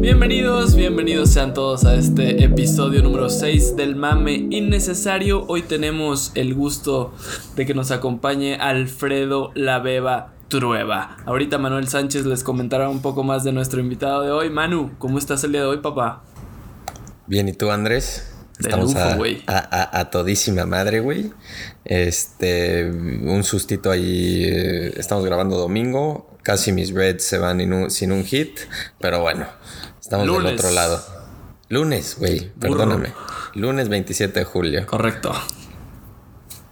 [0.00, 5.44] Bienvenidos, bienvenidos sean todos a este episodio número 6 del mame innecesario.
[5.46, 7.12] Hoy tenemos el gusto
[7.56, 11.18] de que nos acompañe Alfredo La Beba Trueba.
[11.26, 14.50] Ahorita Manuel Sánchez les comentará un poco más de nuestro invitado de hoy.
[14.50, 16.22] Manu, ¿cómo estás el día de hoy, papá?
[17.26, 18.37] Bien, ¿y tú, Andrés?
[18.58, 21.32] Estamos a, a, todísima madre, güey.
[21.84, 24.44] Este, un sustito ahí.
[24.44, 26.36] Eh, estamos grabando domingo.
[26.42, 28.58] Casi mis Reds se van sin un hit.
[28.98, 29.46] Pero bueno,
[30.00, 31.02] estamos del otro lado.
[31.68, 33.12] Lunes, güey, perdóname.
[33.54, 34.86] Lunes 27 de julio.
[34.86, 35.32] Correcto.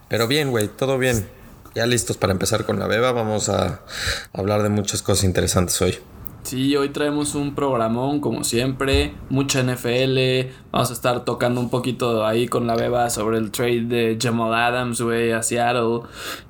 [0.08, 1.28] Pero bien, güey, todo bien.
[1.74, 3.12] Ya listos para empezar con la beba.
[3.12, 3.82] Vamos a
[4.32, 5.98] hablar de muchas cosas interesantes hoy.
[6.46, 12.24] Sí, hoy traemos un programón como siempre, mucha NFL, vamos a estar tocando un poquito
[12.24, 16.02] ahí con la beba sobre el trade de Jamal Adams, güey, a Seattle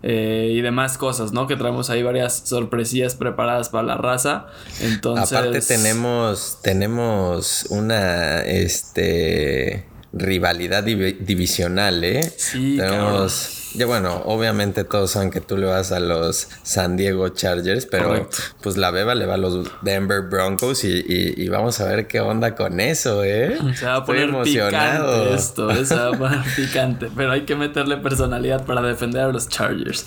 [0.03, 1.47] eh, y demás cosas, ¿no?
[1.47, 4.49] Que traemos ahí varias sorpresillas preparadas para la raza.
[4.83, 5.33] Entonces...
[5.33, 12.35] Aparte tenemos, tenemos una, este, rivalidad divisional, ¿eh?
[12.37, 13.56] Sí, tenemos...
[13.75, 18.29] Ya bueno, obviamente todos saben que tú le vas a los San Diego Chargers, pero
[18.63, 22.55] pues la beba le va a los Denver Broncos y, vamos a ver qué onda
[22.55, 23.59] con eso, ¿eh?
[23.75, 25.25] Se va a poner emocionado.
[25.25, 29.29] picante esto, se va a poner picante, pero hay que meterle personalidad para defender a
[29.29, 30.07] los Chargers.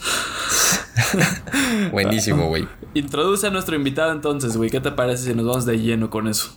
[1.91, 2.67] Buenísimo, güey.
[2.93, 4.69] Introduce a nuestro invitado entonces, güey.
[4.69, 6.49] ¿Qué te parece si nos vamos de lleno con eso?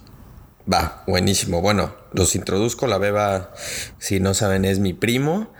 [0.72, 1.60] Va, buenísimo.
[1.60, 2.86] Bueno, los introduzco.
[2.86, 3.52] La beba,
[3.98, 5.52] si no saben, es mi primo.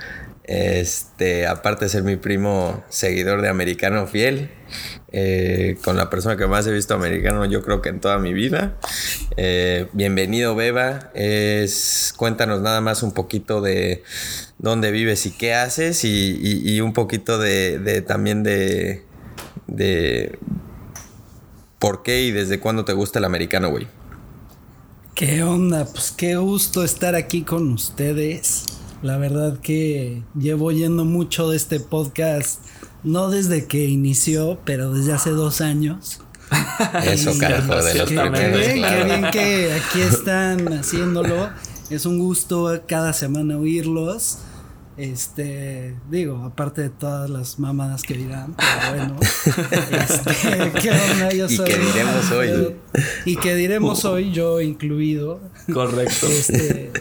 [0.45, 4.51] Este, aparte de ser mi primo seguidor de Americano Fiel,
[5.13, 8.33] eh, con la persona que más he visto americano, yo creo que en toda mi
[8.33, 8.77] vida.
[9.37, 11.13] Eh, bienvenido, Beba.
[11.15, 14.03] Es, cuéntanos nada más un poquito de
[14.59, 19.05] dónde vives y qué haces, y, un poquito de, también de,
[19.69, 20.39] de
[21.79, 23.87] por qué y desde cuándo te gusta el americano, güey.
[25.15, 25.85] ¿Qué onda?
[25.85, 28.65] Pues qué gusto estar aquí con ustedes.
[29.03, 32.61] La verdad que llevo oyendo mucho de este podcast,
[33.03, 36.21] no desde que inició, pero desde hace dos años.
[37.05, 38.61] Eso, carajo, de los primeros.
[38.61, 41.51] Qué bien, qué bien que aquí están haciéndolo.
[41.91, 44.39] Es un gusto cada semana oírlos.
[44.97, 49.17] Este, digo, aparte de todas las mamadas que dirán, pero bueno.
[49.21, 51.33] este, ¿qué onda?
[51.33, 52.77] Yo y que diremos hoy.
[53.25, 55.41] Y que diremos hoy, yo incluido.
[55.73, 56.27] Correcto.
[56.29, 56.93] Este,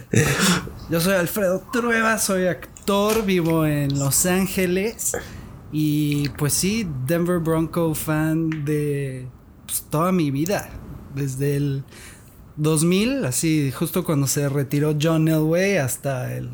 [0.91, 5.13] yo soy Alfredo Trueba, soy actor, vivo en Los Ángeles.
[5.71, 9.25] Y pues sí, Denver Bronco fan de
[9.65, 10.69] pues, toda mi vida.
[11.15, 11.85] Desde el
[12.57, 16.49] 2000, así, justo cuando se retiró John Elway hasta el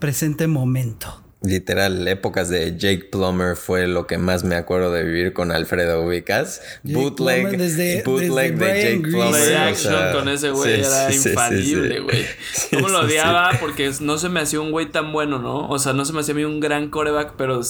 [0.00, 1.21] presente momento.
[1.42, 6.04] Literal, épocas de Jake Plummer fue lo que más me acuerdo de vivir con Alfredo
[6.04, 6.62] Ubicas.
[6.84, 9.56] bootleg, bootleg de Jake Plummer.
[9.56, 12.24] action con ese güey era infalible, güey.
[12.72, 13.50] ¿Cómo lo odiaba?
[13.60, 15.68] Porque no se me hacía un güey tan bueno, ¿no?
[15.68, 17.60] O sea, no se me hacía a mí un gran coreback, pero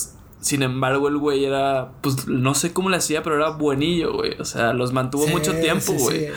[0.43, 4.35] sin embargo el güey era, pues no sé cómo le hacía, pero era buenillo, güey.
[4.39, 6.29] O sea, los mantuvo mucho tiempo, güey.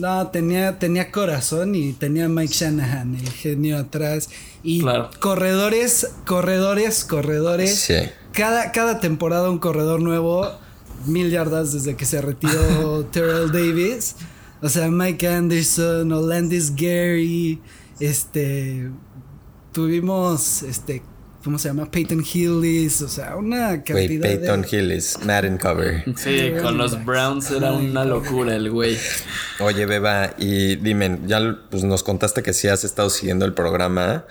[0.00, 4.30] No, tenía, tenía corazón y tenía Mike Shanahan, el genio atrás.
[4.62, 4.82] Y
[5.20, 7.78] corredores, corredores, corredores.
[7.80, 7.96] Sí.
[8.32, 10.50] Cada, cada temporada un corredor nuevo.
[11.04, 14.16] Mil yardas desde que se retiró Terrell Davis.
[14.62, 17.60] O sea, Mike Anderson, Olandis Gary.
[18.00, 18.90] Este.
[19.72, 21.02] Tuvimos este
[21.42, 21.90] ¿Cómo se llama?
[21.90, 26.04] Peyton Hillis, o sea, una cantidad Wait, Peyton Hillis, Madden cover.
[26.16, 28.98] Sí, con los Browns era una locura el güey.
[29.58, 34.26] Oye, Beba, y dime, ya pues, nos contaste que sí has estado siguiendo el programa.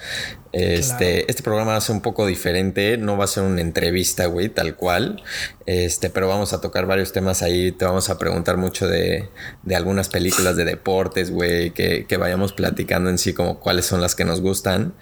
[0.52, 4.26] Este, este programa va a ser un poco diferente, no va a ser una entrevista,
[4.26, 5.22] güey, tal cual.
[5.68, 7.72] Este, pero vamos a tocar varios temas ahí.
[7.72, 9.30] Te vamos a preguntar mucho de,
[9.62, 14.02] de algunas películas de deportes, güey, que, que, vayamos platicando en sí, como cuáles son
[14.02, 14.94] las que nos gustan.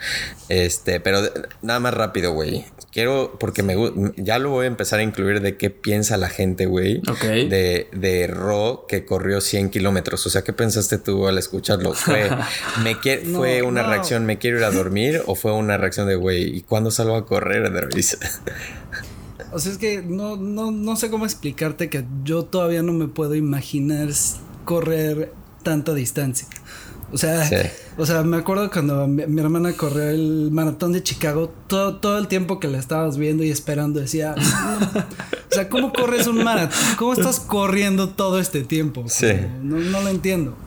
[0.50, 1.22] Este, pero
[1.62, 2.66] nada más rápido, güey.
[2.92, 3.76] Quiero, porque me
[4.16, 7.02] ya lo voy a empezar a incluir de qué piensa la gente, güey.
[7.22, 10.26] De, de Ro que corrió 100 kilómetros.
[10.26, 11.94] O sea, ¿qué pensaste tú al escucharlo?
[11.94, 12.30] ¿Fue,
[12.84, 12.96] me
[13.34, 15.22] fue una reacción, me quiero ir a dormir?
[15.26, 18.18] ¿O fue una reacción de, güey, ¿y cuándo salgo a correr de risa?
[19.54, 23.08] O sea, es que no, no, no sé cómo explicarte que yo todavía no me
[23.08, 24.10] puedo imaginar
[24.66, 25.32] correr
[25.64, 26.48] tanta distancia.
[27.12, 27.50] O sea,
[27.98, 32.28] o sea, me acuerdo cuando mi, hermana corrió el maratón de Chicago, todo, todo el
[32.28, 36.78] tiempo que la estabas viendo y esperando, decía, o sea, ¿cómo corres un maratón?
[36.98, 39.06] ¿Cómo estás corriendo todo este tiempo?
[39.08, 39.34] Sí.
[39.62, 40.58] No, no lo entiendo.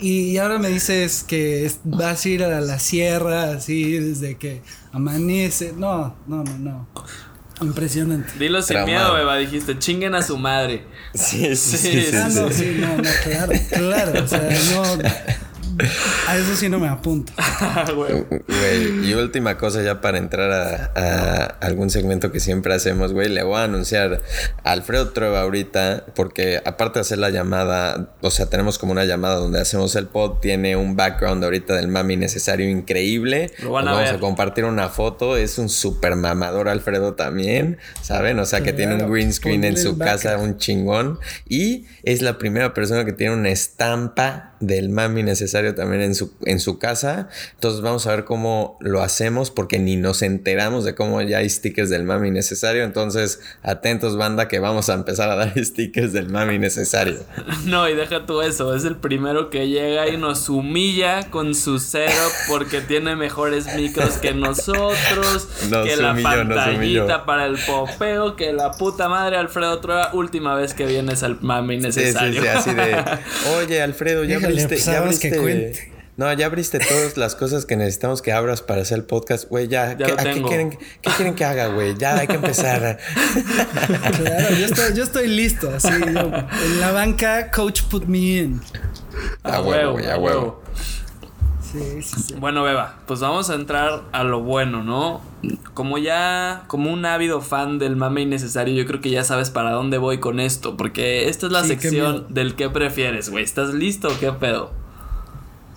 [0.00, 4.62] Y ahora me dices que vas a ir a la sierra así desde que
[4.92, 5.72] amanece.
[5.76, 6.88] No, no, no, no.
[7.60, 8.32] Impresionante.
[8.38, 9.36] Dilo sin miedo, beba.
[9.36, 10.84] Dijiste, chinguen a su madre.
[11.14, 12.02] Sí, sí, sí.
[12.02, 14.24] sí, ah, no, sí, no, no, claro, claro.
[14.24, 14.98] O sea, no.
[16.26, 17.32] A eso sí no me apunto.
[17.94, 23.28] güey, y última cosa ya para entrar a, algún segmento que siempre hacemos, güey.
[23.28, 24.20] Le voy a anunciar
[24.64, 29.04] a Alfredo Trueba ahorita, porque aparte de hacer la llamada, o sea, tenemos como una
[29.04, 33.52] llamada donde hacemos el pod, tiene un background ahorita del mami necesario increíble.
[33.62, 35.36] Lo van a vamos a compartir una foto.
[35.36, 38.38] Es un super mamador Alfredo también, ¿saben?
[38.40, 41.18] O sea, que tiene un green screen en su casa, un chingón.
[41.48, 46.32] Y es la primera persona que tiene una estampa del mami necesario también en su,
[46.44, 47.28] en su casa.
[47.54, 51.48] Entonces vamos a ver cómo lo hacemos porque ni nos enteramos de cómo ya hay
[51.48, 52.84] stickers del mami necesario.
[52.84, 57.18] Entonces atentos banda que vamos a empezar a dar stickers del mami necesario.
[57.64, 61.78] No, y deja tú eso, es el primero que llega y nos humilla con su
[61.78, 65.48] setup porque tiene mejores micros que nosotros,
[65.84, 70.86] que la pantallita para el popeo, que la puta madre Alfredo Trueba, última vez que
[70.86, 72.42] vienes al mami necesario.
[72.42, 73.04] Sí, sí, sí, así de,
[73.58, 78.32] oye Alfredo, ya abriste, ya abriste, no, ya abriste todas las cosas que necesitamos que
[78.32, 79.68] abras para hacer el podcast, güey.
[79.68, 81.96] Ya, ¿qué, quieren, ¿qué quieren que haga, güey?
[81.96, 82.98] Ya hay que empezar.
[84.16, 85.70] claro, yo estoy, yo estoy listo.
[85.72, 88.60] Así, en la banca, coach put me in.
[89.44, 90.60] A, huevo, güey, a huevo.
[91.70, 92.34] Sí, sí, sí.
[92.34, 95.20] Bueno, Beba, pues vamos a entrar a lo bueno, ¿no?
[95.74, 99.72] Como ya, como un ávido fan del mame innecesario, yo creo que ya sabes para
[99.72, 103.44] dónde voy con esto, porque esta es la sección del que prefieres, güey.
[103.44, 104.72] ¿Estás listo o qué pedo?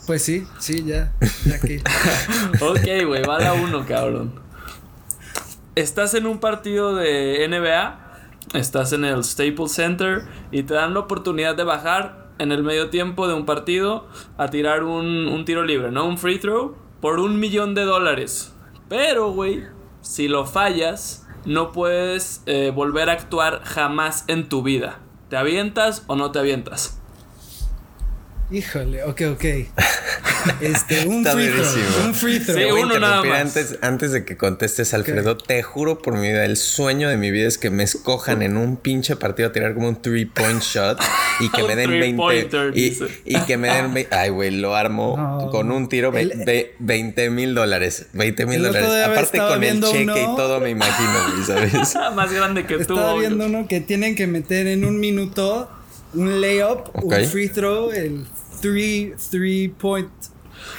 [0.08, 1.14] Pues sí, sí, ya.
[1.46, 1.84] ya que.
[2.62, 4.34] ok, güey, va la uno, cabrón.
[5.76, 8.00] Estás en un partido de NBA,
[8.54, 12.90] estás en el Staples Center y te dan la oportunidad de bajar en el medio
[12.90, 14.08] tiempo de un partido
[14.38, 16.08] a tirar un, tiro libre, ¿no?
[16.08, 18.54] Un free throw por un millón de dólares.
[18.90, 19.64] Pero, güey,
[20.02, 25.00] si lo fallas, no puedes eh, volver a actuar jamás en tu vida.
[25.30, 27.00] ¿Te avientas o no te avientas?
[28.52, 29.46] Híjole, ok, ok.
[30.62, 32.06] Este, un free throw.
[32.06, 32.58] Un free throw.
[32.58, 33.42] Sí, uno nada más.
[33.42, 37.32] Antes, antes de que contestes, Alfredo, te juro por mi vida, el sueño de mi
[37.32, 40.62] vida es que me escojan en un pinche partido a tirar como un three point
[40.62, 41.00] shot
[41.40, 42.72] y que me den 20.
[42.76, 44.08] Y, y, que me den.
[44.12, 48.08] Ay, güey, lo armo con un tiro de 20 mil dólares.
[48.14, 48.90] 20 mil dólares.
[49.06, 51.96] Aparte con el cheque y todo, me imagino, ¿sabes?
[52.16, 52.94] Más grande que tú.
[52.94, 55.70] Estaba viendo uno que tienen que meter en un minuto
[56.14, 58.26] un layup, un free throw, el
[58.62, 60.10] three, three point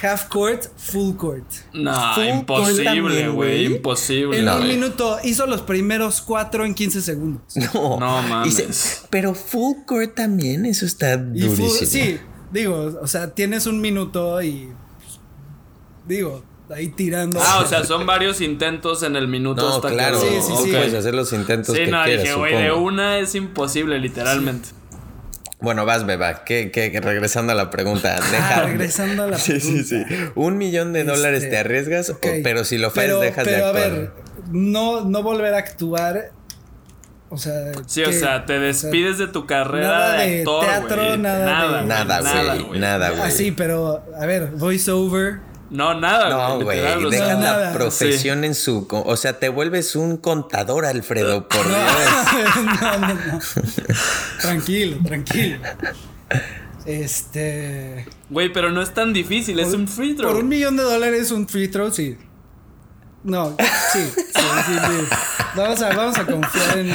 [0.01, 1.45] half court, full court.
[1.73, 3.65] No, imposible, güey.
[3.65, 4.39] Imposible.
[4.39, 7.41] En un minuto hizo los primeros cuatro en 15 segundos.
[7.73, 9.05] No, no mames.
[9.09, 11.69] pero full court también, eso está durísimo.
[11.69, 12.19] sí,
[12.51, 14.69] digo, o sea, tienes un minuto y.
[16.05, 17.39] Digo, ahí tirando.
[17.41, 20.19] Ah, o sea, son varios intentos en el minuto no, claro.
[20.19, 20.71] Sí, sí, sí.
[20.71, 24.69] Puedes hacer los intentos sí, que no, quieras, dije, güey, de una es imposible, literalmente.
[25.63, 26.43] Bueno, vas, Beba.
[26.43, 28.17] Que, que, regresando a la pregunta.
[28.19, 29.65] Ah, deja, regresando a la pregunta.
[29.65, 30.05] Sí, sí, sí.
[30.35, 32.13] Un millón de dólares te este, arriesgas,
[32.43, 33.73] pero si lo fallas, dejas de actuar.
[33.73, 34.11] Pero a ver,
[34.51, 36.31] no, no volver a actuar.
[37.29, 37.71] O sea.
[37.87, 40.65] Sí, o sea, te despides de tu carrera de, actor.
[40.65, 42.79] Teatro, nada, nada, nada, güey.
[42.79, 43.21] Nada, güey.
[43.23, 45.39] Ah, sí, pero a ver, voiceover
[45.73, 46.29] no, nada.
[46.29, 46.79] No, güey.
[47.09, 48.87] Deja la profesión en su.
[48.91, 51.79] O sea, te vuelves un contador, Alfredo, por Dios.
[52.63, 53.39] no, no, no.
[54.41, 55.57] tranquilo, tranquilo.
[56.85, 58.05] Este.
[58.29, 60.31] Güey, pero no es tan difícil, es un free throw.
[60.31, 62.17] Por un millón de dólares, un free throw, sí.
[63.23, 63.55] No,
[63.93, 64.73] sí, sí, sí,
[65.55, 66.87] Vamos, a, vamos a confiar en,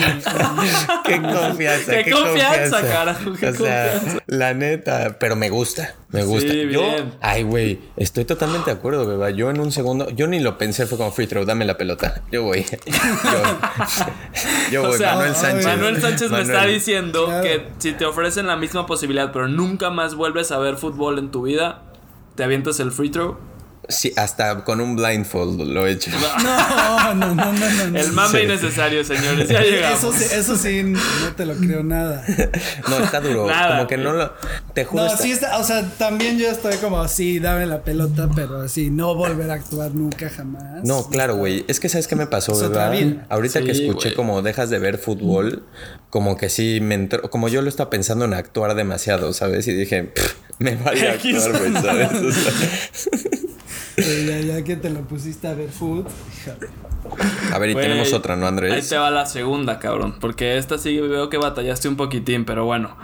[1.04, 2.02] Qué confianza.
[2.02, 3.32] Qué, confianza, carajo.
[3.32, 4.18] Qué confianza.
[4.26, 5.94] La neta, pero me gusta.
[6.10, 6.52] Me gusta.
[6.52, 6.82] yo,
[7.20, 9.30] ay, güey, estoy totalmente de acuerdo, beba.
[9.30, 12.22] Yo en un segundo, yo ni lo pensé, fue como free throw, dame la pelota.
[12.32, 12.66] Yo voy.
[14.72, 15.66] Yo, voy, Manuel Sánchez.
[15.66, 20.14] Manuel Sánchez me está diciendo que si te ofrecen la misma posibilidad, pero nunca más
[20.14, 21.82] vuelves a ver fútbol en tu vida,
[22.34, 23.38] te avientas el free throw.
[23.90, 26.10] Sí, hasta con un blindfold lo he hecho.
[26.10, 27.98] No, no, no, no, no.
[27.98, 29.48] El mame innecesario, señores.
[29.48, 30.04] Ya llegamos.
[30.20, 32.22] Eso, eso sí, no te lo creo nada.
[32.86, 33.46] No, está duro.
[33.46, 34.30] como que no lo.
[34.74, 35.04] Te juro.
[35.04, 35.56] No, sí está.
[35.56, 39.54] O sea, también yo estoy como, sí, dame la pelota, pero así, no volver a
[39.54, 40.84] actuar nunca jamás.
[40.84, 41.64] No, claro, güey.
[41.66, 42.92] Es que, ¿sabes qué me pasó, verdad?
[43.30, 45.64] Ahorita que escuché como dejas de ver fútbol,
[46.10, 47.22] como que sí me entró.
[47.30, 49.66] Como yo lo estaba pensando en actuar demasiado, ¿sabes?
[49.66, 50.12] Y dije,
[50.58, 52.10] me vale actuar, güey, ¿sabes?
[54.26, 56.06] ya, ya, que te lo pusiste a ver food.
[57.52, 58.72] A ver, y tenemos otra, ¿no, Andrés?
[58.72, 60.16] Ahí te va la segunda, cabrón.
[60.20, 62.96] Porque esta sí veo que batallaste un poquitín, pero bueno.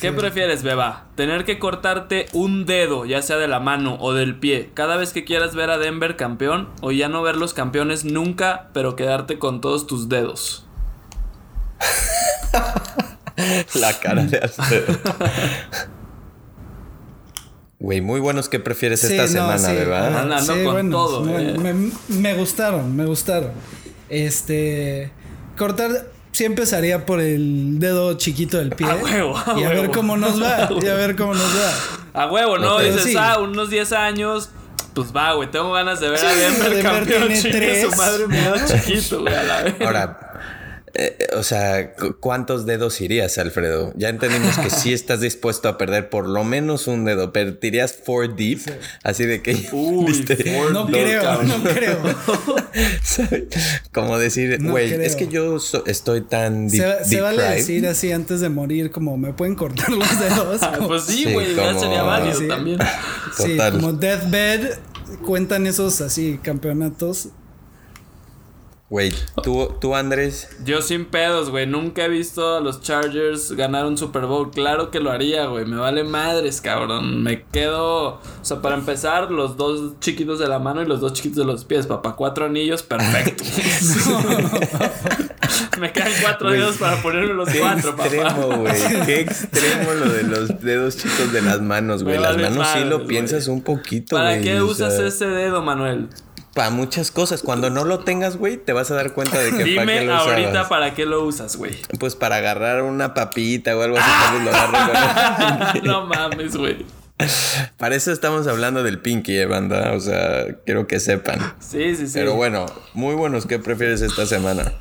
[0.00, 1.06] ¿Qué prefieres, Beba?
[1.14, 5.12] ¿Tener que cortarte un dedo, ya sea de la mano o del pie, cada vez
[5.12, 6.68] que quieras ver a Denver campeón?
[6.80, 10.66] ¿O ya no ver los campeones nunca, pero quedarte con todos tus dedos?
[13.74, 14.98] la cara de Alfredo.
[17.80, 20.20] Güey, muy buenos que prefieres esta semana, Beba.
[20.20, 21.38] Andando con todo.
[21.38, 21.92] Eh.
[22.08, 23.52] me gustaron, me gustaron.
[24.08, 25.12] Este.
[25.56, 28.86] Cortar sí empezaría por el dedo chiquito del pie.
[28.86, 29.36] A huevo.
[29.56, 30.68] y a ver cómo nos va.
[30.80, 32.22] Y a ver cómo nos va.
[32.22, 32.78] A huevo, ¿no?
[32.78, 34.50] Dices, ah, unos 10 años.
[34.94, 37.28] Pues va, güey, tengo ganas de ver a Denver campeón.
[37.28, 39.74] Tiene su madre mi dedo chiquito, güey, a la vez.
[39.80, 40.27] Ahora,
[40.94, 43.92] eh, o sea, ¿cuántos dedos irías, Alfredo?
[43.96, 47.66] Ya entendimos que sí estás dispuesto a perder por lo menos un dedo, pero te
[47.66, 48.60] irías four deep,
[49.02, 49.68] así de que...
[49.72, 50.24] Uy,
[50.72, 51.98] no, creo, no creo,
[53.92, 58.48] Como decir, güey, es que yo estoy tan deep, Se, vale decir así antes de
[58.48, 60.60] morir, como me pueden cortar los dedos.
[60.86, 62.78] Pues sí, güey, ya sería válido también.
[63.36, 64.78] Sí, como Deathbed,
[65.24, 67.30] cuentan esos así campeonatos
[68.90, 70.48] Güey, ¿tú, ¿tú, Andrés?
[70.64, 71.66] Yo sin pedos, güey.
[71.66, 74.50] Nunca he visto a los Chargers ganar un Super Bowl.
[74.50, 75.66] Claro que lo haría, güey.
[75.66, 77.22] Me vale madres, cabrón.
[77.22, 78.14] Me quedo.
[78.14, 81.44] O sea, para empezar, los dos chiquitos de la mano y los dos chiquitos de
[81.44, 81.86] los pies.
[81.86, 83.44] Papá, cuatro anillos, perfecto.
[85.78, 88.74] Me quedan cuatro dedos para ponerme los cuatro, extremo, güey.
[89.06, 92.18] Qué extremo lo de los dedos chicos de las manos, güey.
[92.18, 94.28] Las manos sí lo piensas un poquito, güey.
[94.28, 96.08] ¿Para qué usas ese dedo, Manuel?
[96.58, 97.42] Para muchas cosas.
[97.42, 100.04] Cuando no lo tengas, güey, te vas a dar cuenta de que Dime para qué
[100.06, 101.76] lo ahorita para qué lo usas, güey.
[102.00, 104.10] Pues para agarrar una papita o algo así.
[105.84, 106.84] no mames, güey.
[107.76, 109.92] Para eso estamos hablando del Pinky, eh, banda.
[109.92, 111.38] O sea, quiero que sepan.
[111.60, 112.14] Sí, sí, sí.
[112.14, 113.46] Pero bueno, muy buenos.
[113.46, 114.72] ¿Qué prefieres esta semana?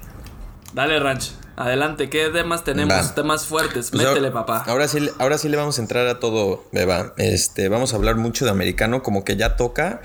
[0.74, 1.34] Dale, Ranch.
[1.58, 3.16] Adelante, ¿qué temas tenemos?
[3.16, 3.90] Temas fuertes.
[3.90, 4.64] Pues Métele, papá.
[4.68, 7.16] Ahora sí, ahora sí le vamos a entrar a todo, Beba.
[7.18, 10.00] Este, vamos a hablar mucho de americano, como que ya toca.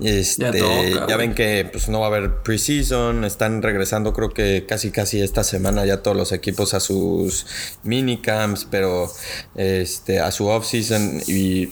[0.00, 0.60] Este,
[1.08, 3.24] ya, ven que pues, no va a haber preseason.
[3.24, 7.46] Están regresando, creo que casi casi esta semana ya todos los equipos a sus
[7.84, 9.08] minicamps, pero
[9.54, 11.22] este, a su off-season.
[11.28, 11.68] Y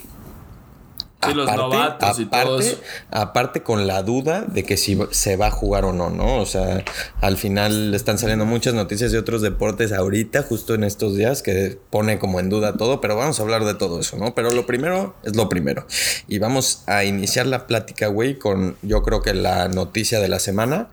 [1.25, 2.79] aparte,
[3.11, 6.41] aparte, con la duda de que si se va a jugar o no, ¿no?
[6.41, 6.85] O sea,
[7.21, 11.79] al final están saliendo muchas noticias de otros deportes ahorita, justo en estos días, que
[11.91, 14.35] pone como en duda todo, pero vamos a hablar de todo eso, ¿no?
[14.35, 15.87] Pero lo primero es lo primero.
[16.29, 20.39] Y vamos a iniciar la plática, güey, con yo creo que la noticia de la
[20.39, 20.89] semana,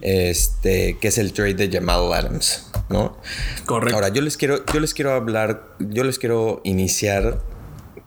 [0.00, 3.16] este, que es el trade de Jamal Adams, ¿no?
[3.66, 3.96] Correcto.
[3.96, 7.40] Ahora, yo les quiero, yo les quiero hablar, yo les quiero iniciar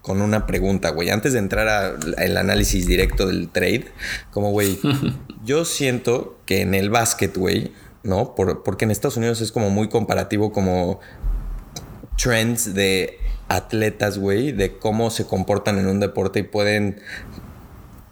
[0.08, 1.10] con una pregunta, güey.
[1.10, 3.88] Antes de entrar al análisis directo del trade,
[4.32, 4.80] como, güey,
[5.44, 7.74] yo siento que en el básquet, güey,
[8.04, 8.34] ¿no?
[8.34, 11.02] porque en Estados Unidos es como muy comparativo como
[12.16, 13.18] trends de
[13.50, 17.02] atletas, güey, de cómo se comportan en un deporte y pueden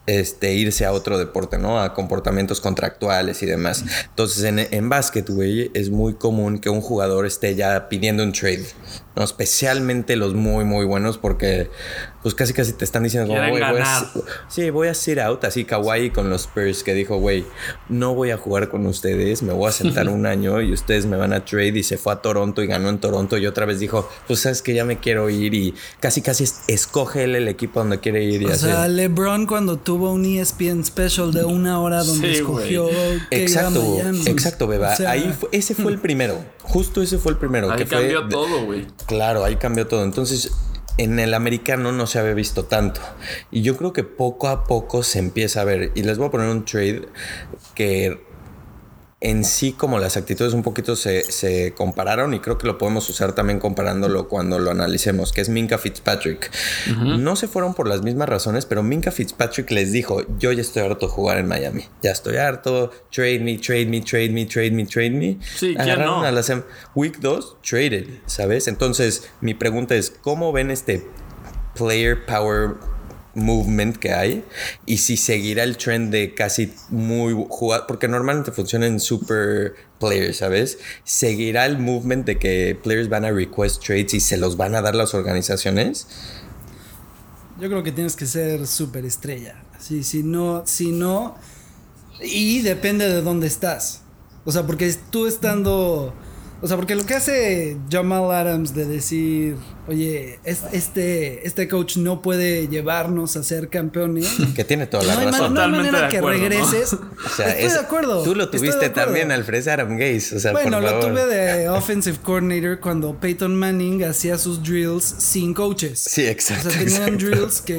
[0.06, 1.82] este, irse a otro deporte, ¿no?
[1.82, 3.86] A comportamientos contractuales y demás.
[4.10, 8.34] Entonces, en, en básquet, güey, es muy común que un jugador esté ya pidiendo un
[8.34, 8.66] trade,
[9.16, 9.24] ¿no?
[9.24, 11.70] Especialmente los muy, muy buenos, porque
[12.26, 14.12] pues casi casi te están diciendo, como, güey, voy a,
[14.48, 17.46] sí, voy a sit out, así kawaii con los Spurs, que dijo, güey,
[17.88, 21.18] no voy a jugar con ustedes, me voy a sentar un año y ustedes me
[21.18, 23.80] van a trade y se fue a Toronto y ganó en Toronto y otra vez
[23.80, 27.80] dijo, pues sabes que ya me quiero ir y casi casi escoge él el equipo
[27.80, 28.42] donde quiere ir.
[28.42, 32.88] Y o sea, LeBron cuando tuvo un ESPN special de una hora donde escogió
[33.30, 37.72] que exacto, exacto, beba, ahí ese fue el primero, justo ese fue el primero.
[37.72, 38.88] Ahí cambió todo, güey.
[39.06, 40.04] Claro, ahí cambió todo.
[40.04, 40.52] Entonces
[40.98, 43.02] en el americano no se había visto tanto.
[43.52, 45.92] Y yo creo que poco a poco se empieza a ver.
[45.96, 47.08] Y les voy a poner un trade
[47.74, 48.25] que
[49.22, 53.34] en sí como las actitudes un poquito se, compararon y creo que lo podemos usar
[53.34, 56.52] también comparándolo cuando lo analicemos, que es Minka Fitzpatrick.
[56.88, 60.84] No se fueron por las mismas razones, pero Minka Fitzpatrick les dijo, yo ya estoy
[60.84, 64.72] harto de jugar en Miami, ya estoy harto, trade me, trade me, trade me, trade
[64.72, 65.38] me, trade me.
[65.56, 66.26] Sí, Agarraron no?
[66.26, 66.44] a la
[66.94, 68.68] Week 2, traded, ¿sabes?
[68.68, 71.08] Entonces mi pregunta es, ¿cómo ven este
[71.76, 72.76] player power
[73.36, 74.44] movement que hay
[74.86, 80.38] y si seguirá el trend de casi muy jugar, porque normalmente funciona en super players,
[80.38, 80.80] ¿sabes?
[81.04, 84.82] Seguirá el movement de que players van a request trades y se los van a
[84.82, 86.08] dar las organizaciones.
[87.60, 89.64] Yo creo que tienes que ser super estrella.
[89.80, 91.36] Sí, si no, si no,
[92.22, 94.02] y depende de dónde estás.
[94.46, 96.14] O sea, porque tú estando
[96.62, 99.56] O sea, porque lo que hace Jamal Adams de decir,
[99.88, 104.36] oye, este, este coach no puede llevarnos a ser campeones.
[104.56, 105.54] Que tiene toda la razón.
[105.54, 106.94] No hay manera que regreses.
[107.26, 108.24] O sea, estoy de acuerdo.
[108.24, 110.36] Tú lo tuviste también al Adam Gaze.
[110.36, 115.54] O sea, bueno, lo tuve de offensive coordinator cuando Peyton Manning hacía sus drills sin
[115.54, 116.00] coaches.
[116.00, 116.70] Sí, exacto.
[116.70, 117.78] O sea, tenían drills que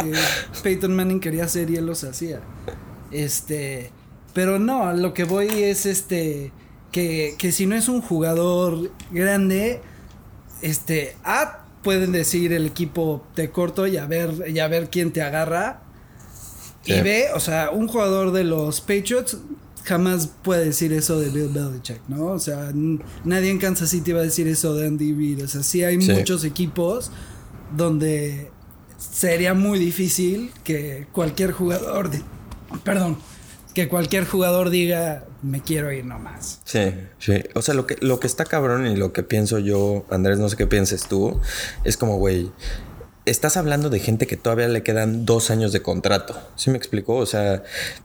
[0.62, 2.40] Peyton Manning quería hacer y él los hacía.
[3.10, 3.90] Este.
[4.34, 6.52] Pero no, lo que voy es este
[6.96, 9.82] que, si no es un jugador grande,
[10.62, 15.12] este, A, pueden decir el equipo te corto y a ver, y a ver quién
[15.12, 15.82] te agarra.
[16.86, 19.36] Y B, o sea, un jugador de los Patriots
[19.84, 22.26] jamás puede decir eso de Bill Belichick, ¿no?
[22.26, 22.72] O sea,
[23.24, 25.44] nadie en Kansas City va a decir eso de Andy Reid.
[25.44, 27.10] O sea, sí hay muchos equipos
[27.76, 28.50] donde
[28.98, 32.22] sería muy difícil que cualquier jugador de,
[32.84, 33.18] perdón,
[33.76, 36.62] que cualquier jugador diga, me quiero ir nomás.
[36.64, 37.44] Sí, sí.
[37.54, 40.48] O sea, lo que, lo que está cabrón y lo que pienso yo, Andrés, no
[40.48, 41.38] sé qué pienses tú,
[41.84, 42.50] es como, güey,
[43.26, 46.38] estás hablando de gente que todavía le quedan dos años de contrato.
[46.54, 47.16] ¿Sí me explicó?
[47.16, 47.64] O sea,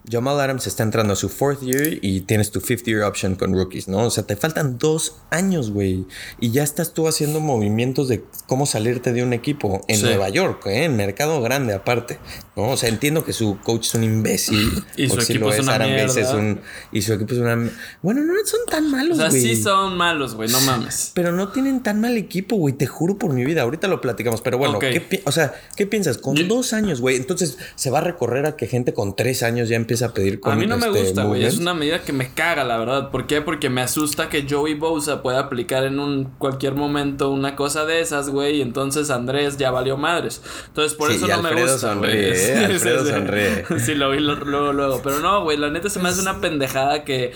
[0.09, 3.53] Jamal Adams está entrando a su fourth year y tienes tu fifth year option con
[3.53, 3.99] rookies, ¿no?
[3.99, 6.05] O sea, te faltan dos años, güey.
[6.39, 10.65] Y ya estás tú haciendo movimientos de cómo salirte de un equipo en Nueva York,
[10.65, 10.85] ¿eh?
[10.85, 12.17] En mercado grande aparte,
[12.55, 12.69] ¿no?
[12.69, 14.83] O sea, entiendo que su coach es un imbécil.
[14.97, 16.35] y su equipo es, una mierda.
[16.35, 16.61] un,
[16.91, 17.69] y su equipo es una...
[18.01, 19.27] Bueno, no son tan malos, güey.
[19.27, 21.11] O sea, sí son malos, güey, no mames.
[21.13, 22.73] Pero no tienen tan mal equipo, güey.
[22.73, 23.61] Te juro por mi vida.
[23.61, 24.41] Ahorita lo platicamos.
[24.41, 26.17] Pero bueno, ¿qué o sea, ¿qué piensas?
[26.17, 27.15] Con dos años, güey.
[27.15, 30.39] Entonces, ¿se va a recorrer a que gente con tres años ya empieza a pedir
[30.39, 31.43] con A mí no me este, gusta, güey.
[31.43, 33.11] Es una medida que me caga, la verdad.
[33.11, 33.41] ¿Por qué?
[33.41, 38.01] Porque me asusta que Joey Bosa pueda aplicar en un cualquier momento una cosa de
[38.01, 38.57] esas, güey.
[38.57, 40.41] Y entonces Andrés ya valió madres.
[40.67, 42.11] Entonces, por eso no me gusta, güey.
[42.13, 42.65] ¿eh?
[42.65, 43.65] Alfredo sonríe.
[43.79, 45.01] sí, lo vi luego, luego.
[45.03, 45.57] Pero no, güey.
[45.57, 47.31] La neta se me hace una pendejada que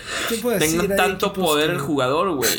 [0.58, 2.50] tenga tanto poder el jugador, güey.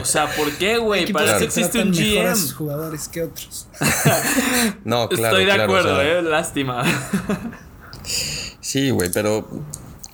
[0.00, 1.04] O sea, ¿por qué, güey?
[1.12, 2.52] Para eso existe un GM.
[2.52, 3.68] jugadores que otros.
[4.84, 5.38] no, claro.
[5.38, 6.22] Estoy de acuerdo, eh.
[6.22, 6.84] Lástima.
[8.60, 9.48] sí, güey, pero.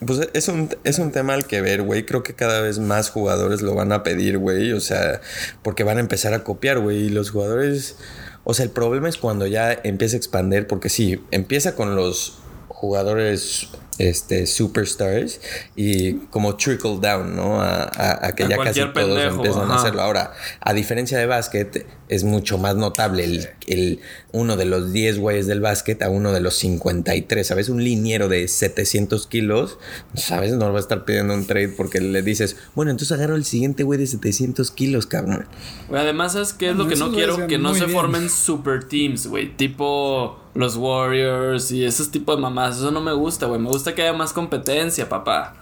[0.07, 2.07] Pues es un, es un tema al que ver, güey.
[2.07, 4.73] Creo que cada vez más jugadores lo van a pedir, güey.
[4.73, 5.21] O sea,
[5.63, 7.05] porque van a empezar a copiar, güey.
[7.05, 7.97] Y los jugadores.
[8.45, 12.39] O sea, el problema es cuando ya empieza a expandir, porque sí, empieza con los
[12.69, 13.69] jugadores
[14.01, 15.41] este, superstars
[15.77, 17.61] y como trickle down, ¿no?
[17.61, 17.91] A,
[18.27, 20.01] a, que ya casi todos empiezan a hacerlo.
[20.01, 24.01] Ahora, a diferencia de básquet, es mucho más notable el, el
[24.33, 27.69] uno de los 10 güeyes del básquet a uno de los 53, ¿sabes?
[27.69, 29.79] Un liniero de 700 kilos,
[30.15, 30.55] ¿sabes?
[30.55, 33.83] No va a estar pidiendo un trade porque le dices, bueno, entonces agarro el siguiente
[33.83, 35.47] güey de 700 kilos, cabrón.
[35.93, 37.47] Además, ¿sabes qué es lo que no quiero?
[37.47, 39.55] Que no se formen super teams, güey.
[39.57, 42.79] Tipo los Warriors y esos tipos de mamás.
[42.79, 43.61] Eso no me gusta, güey.
[43.61, 45.55] Me gusta que haya más competencia, papá.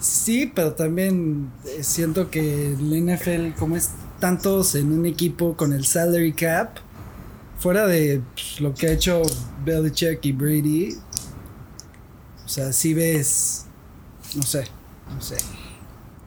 [0.00, 5.72] Sí, pero también eh, siento que el NFL, como es tantos en un equipo con
[5.72, 6.76] el salary cap,
[7.58, 9.22] fuera de pues, lo que ha hecho
[9.64, 10.94] Belichick y Brady,
[12.44, 13.64] o sea, si ves,
[14.34, 14.66] no sé,
[15.14, 15.36] no sé.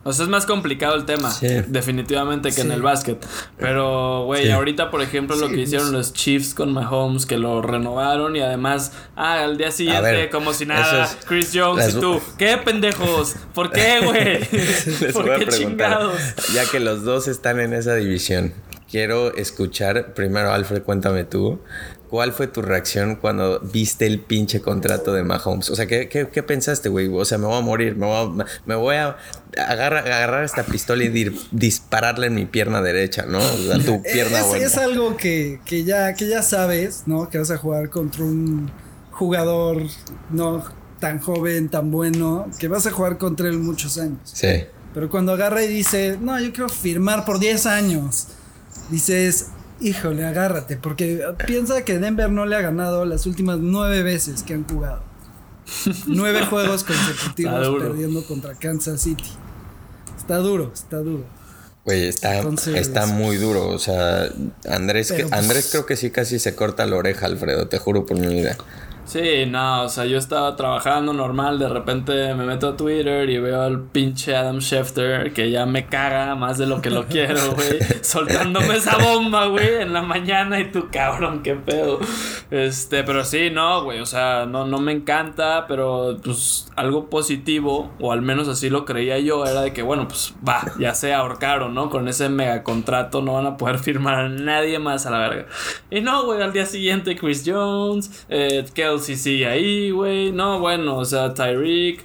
[0.08, 1.30] O sea, es más complicado el tema,
[1.68, 3.18] definitivamente, que en el básquet.
[3.58, 5.68] Pero, güey, ahorita, por ejemplo, lo que pues.
[5.68, 10.54] hicieron los Chiefs con Mahomes, que lo renovaron y además, ah, al día siguiente, como
[10.54, 13.36] si nada, Chris Jones y tú, ¿qué pendejos?
[13.54, 15.12] ¿Por qué, güey?
[15.12, 16.18] ¿Por qué chingados?
[16.54, 18.54] Ya que los dos están en esa división,
[18.90, 21.60] quiero escuchar, primero, Alfred, cuéntame tú,
[22.10, 25.70] ¿Cuál fue tu reacción cuando viste el pinche contrato de Mahomes?
[25.70, 27.08] O sea, ¿qué, qué, qué pensaste, güey?
[27.08, 29.18] O sea, me voy a morir, me voy a, me voy a
[29.58, 33.40] agarrar, agarrar esta pistola y dispararle en mi pierna derecha, ¿no?
[33.40, 37.30] O sea, tu pierna es, Es algo que, que, ya, que ya sabes, ¿no?
[37.30, 38.72] Que vas a jugar contra un
[39.12, 39.84] jugador
[40.30, 40.64] no
[41.00, 44.20] tan joven, tan bueno, que vas a jugar contra él muchos años.
[44.24, 44.66] Sí.
[44.94, 48.28] Pero cuando agarra y dice, no, yo quiero firmar por 10 años,
[48.90, 49.48] dices,
[49.80, 54.54] híjole, agárrate, porque piensa que Denver no le ha ganado las últimas nueve veces que
[54.54, 55.02] han jugado.
[56.08, 59.32] nueve juegos consecutivos perdiendo contra Kansas City.
[60.18, 61.26] Está duro, está duro.
[61.86, 62.40] Güey, está,
[62.76, 63.70] está muy duro.
[63.70, 64.30] O sea,
[64.70, 68.20] Andrés, pues, Andrés creo que sí casi se corta la oreja, Alfredo, te juro por
[68.20, 68.58] mi vida.
[69.08, 73.38] Sí, no, o sea, yo estaba trabajando normal, de repente me meto a Twitter y
[73.40, 77.40] veo al pinche Adam Schefter que ya me caga más de lo que lo quiero,
[77.56, 82.00] güey, soltándome esa bomba, güey, en la mañana y tú, cabrón, qué pedo.
[82.52, 87.94] Este, pero sí, no, güey, o sea, no, no me encanta, pero pues algo positivo,
[88.02, 91.14] o al menos así lo creía yo, era de que, bueno, pues va, ya se
[91.14, 91.90] ahorcaron, ¿no?
[91.90, 95.46] Con ese mega contrato no van a poder firmar a nadie más a la verga.
[95.90, 100.32] Y no, güey, al día siguiente Chris Jones, eh, Kel Kelsey sigue ahí, güey.
[100.32, 102.04] No, bueno, o sea, Tyreek.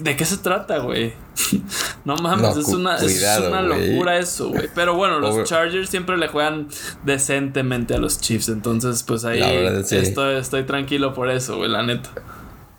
[0.00, 1.12] ¿De qué se trata, güey?
[2.04, 4.68] no mames, es, una, es una locura eso, güey.
[4.74, 6.68] Pero bueno, los Chargers siempre le juegan
[7.04, 8.48] decentemente a los Chiefs.
[8.48, 9.42] Entonces, pues ahí
[9.90, 12.10] estoy, estoy tranquilo por eso, güey, la neta.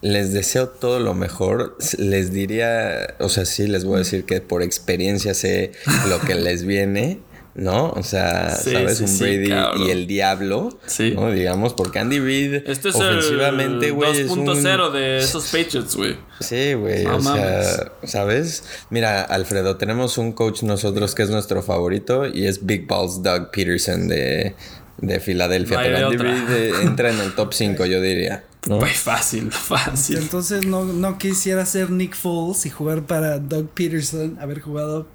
[0.01, 1.75] Les deseo todo lo mejor.
[1.97, 5.71] Les diría, o sea, sí, les voy a decir que por experiencia sé
[6.07, 7.19] lo que les viene.
[7.57, 7.89] ¿No?
[7.89, 9.01] O sea, ¿sabes?
[9.01, 9.51] un Brady
[9.83, 11.11] y el diablo, sí.
[11.15, 11.31] ¿no?
[11.31, 16.17] Digamos, porque Andy Reid este es ofensivamente, güey, 2.0 de esos Patriots, güey.
[16.39, 18.63] Sí, güey, o sea, ¿sabes?
[18.91, 23.49] Mira, Alfredo, tenemos un coach nosotros que es nuestro favorito y es Big Balls Doug
[23.51, 24.53] Peterson de,
[24.99, 25.79] de Filadelfia.
[25.81, 28.43] pero Andy Reid eh, entra en el top 5, yo diría.
[28.67, 28.77] ¿no?
[28.77, 30.17] Pues fácil, fácil.
[30.17, 35.07] Entonces no, no quisiera ser Nick Foles y jugar para Doug Peterson, haber jugado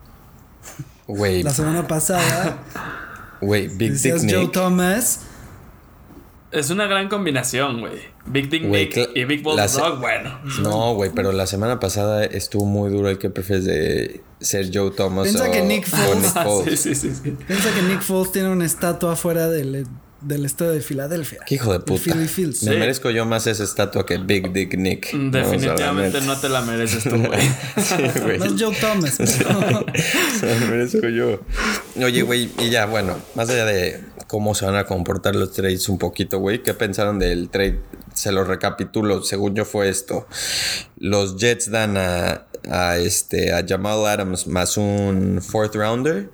[1.08, 2.58] la semana pasada.
[3.40, 5.20] Güey, Big Dick Joe Thomas.
[6.52, 7.94] Es una gran combinación, güey.
[8.26, 10.38] Big Dick Nick y Big Balls Dog, bueno.
[10.60, 14.90] No, güey, pero la semana pasada estuvo muy duro el que prefieres de ser Joe
[14.90, 16.78] Thomas Piensa que Nick Foles.
[16.78, 19.86] sí, sí, sí, Piensa que Nick Foles tiene una estatua afuera del
[20.22, 21.40] del estado de Filadelfia.
[21.46, 22.14] Qué hijo de puta.
[22.14, 25.12] Me merezco yo más esa estatua que Big Dick Nick.
[25.12, 27.40] Definitivamente no, te la mereces tú, güey.
[27.76, 28.38] sí, güey.
[28.38, 29.18] No es Joe Thomas.
[30.42, 31.40] me merezco yo.
[32.02, 35.88] Oye, güey, y ya, bueno, más allá de cómo se van a comportar los trades
[35.88, 37.80] un poquito, güey, ¿qué pensaron del trade?
[38.14, 40.26] Se lo recapitulo, según yo fue esto.
[40.98, 46.30] Los Jets dan a, a este, a Jamal Adams más un fourth rounder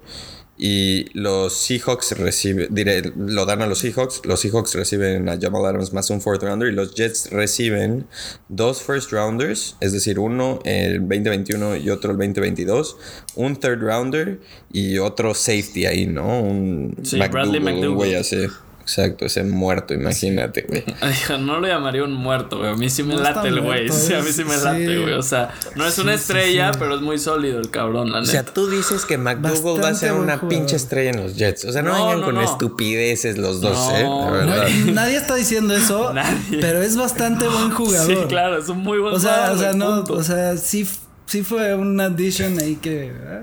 [0.59, 5.65] y los Seahawks reciben, diré, lo dan a los Seahawks, los Seahawks reciben a Jamal
[5.65, 8.07] Adams más un fourth rounder y los Jets reciben
[8.49, 12.97] dos first rounders, es decir, uno el 2021 y otro el 2022,
[13.37, 14.41] un third rounder
[14.73, 16.41] y otro safety ahí, ¿no?
[16.41, 17.89] Un sí, Bradley McDougall.
[17.91, 18.49] Un güey así.
[18.89, 20.83] Exacto, ese muerto, imagínate, güey.
[21.41, 22.71] No lo llamaría un muerto, güey.
[22.71, 23.91] A mí sí me late el güey.
[23.91, 25.13] Sí, a mí sí me late, güey.
[25.13, 28.31] O sea, no es una estrella, pero es muy sólido el cabrón, la neta.
[28.31, 31.67] O sea, tú dices que McDougall va a ser una pinche estrella en los Jets.
[31.67, 34.09] O sea, no, vengan con estupideces los dos, ¿eh?
[34.33, 34.69] verdad.
[34.87, 36.11] Nadie está diciendo eso.
[36.15, 36.59] Nadie.
[36.59, 38.23] Pero es bastante buen jugador.
[38.23, 40.89] Sí, claro, es un muy buen o sea, O sea, no, o sea, sí
[41.27, 43.09] sí fue una addition ahí que.
[43.09, 43.43] ¿eh?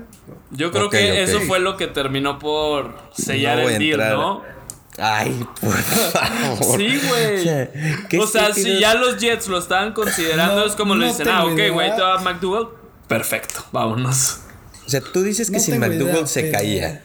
[0.50, 4.55] Yo creo que eso fue lo que terminó por sellar el deal, ¿no?
[4.98, 6.78] Ay, por favor.
[6.78, 8.18] Sí, güey.
[8.18, 11.60] O sea, si ya los Jets lo estaban considerando, es como le dicen, ah, ok,
[11.72, 12.68] güey, te va McDougall.
[13.06, 14.40] Perfecto, vámonos.
[14.86, 17.02] O sea, tú dices que si McDougall se caía.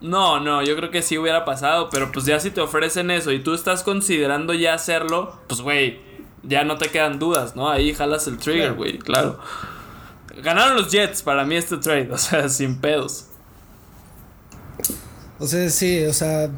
[0.00, 3.32] No, no, yo creo que sí hubiera pasado, pero pues ya si te ofrecen eso
[3.32, 6.00] y tú estás considerando ya hacerlo, pues güey,
[6.44, 7.68] ya no te quedan dudas, ¿no?
[7.68, 9.40] Ahí jalas el trigger, güey, claro.
[10.40, 13.26] Ganaron los Jets para mí este trade, o sea, sin pedos.
[15.40, 16.48] O sea, sí, o sea,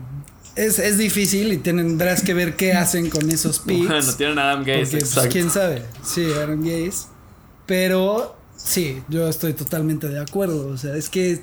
[0.66, 3.86] es, es, difícil y tendrás que ver qué hacen con esos picks.
[3.88, 5.82] Bueno, tienen a Adam Gaze, pues, quién sabe.
[6.02, 7.06] Sí, Adam Gaze.
[7.66, 10.68] Pero sí, yo estoy totalmente de acuerdo.
[10.68, 11.42] O sea, es que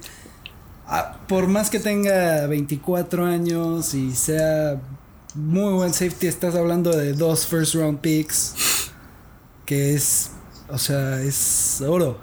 [0.88, 4.80] ah, por más que tenga 24 años y sea
[5.34, 8.92] muy buen safety, estás hablando de dos first round picks.
[9.66, 10.32] Que es,
[10.70, 12.20] o sea, es oro.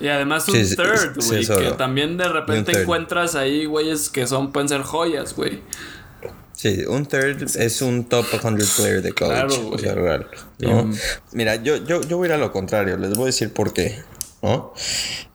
[0.00, 1.44] Y además un third, güey.
[1.44, 5.60] que también de repente encuentras ahí, güeyes, que son, pueden ser joyas, güey.
[6.58, 9.46] Sí, un third es un top 100 player de college.
[9.46, 10.26] Claro, o sea, real,
[10.58, 10.90] ¿no?
[11.30, 12.96] Mira, yo, yo, yo voy a ir a lo contrario.
[12.96, 13.94] Les voy a decir por qué.
[14.42, 14.72] ¿no?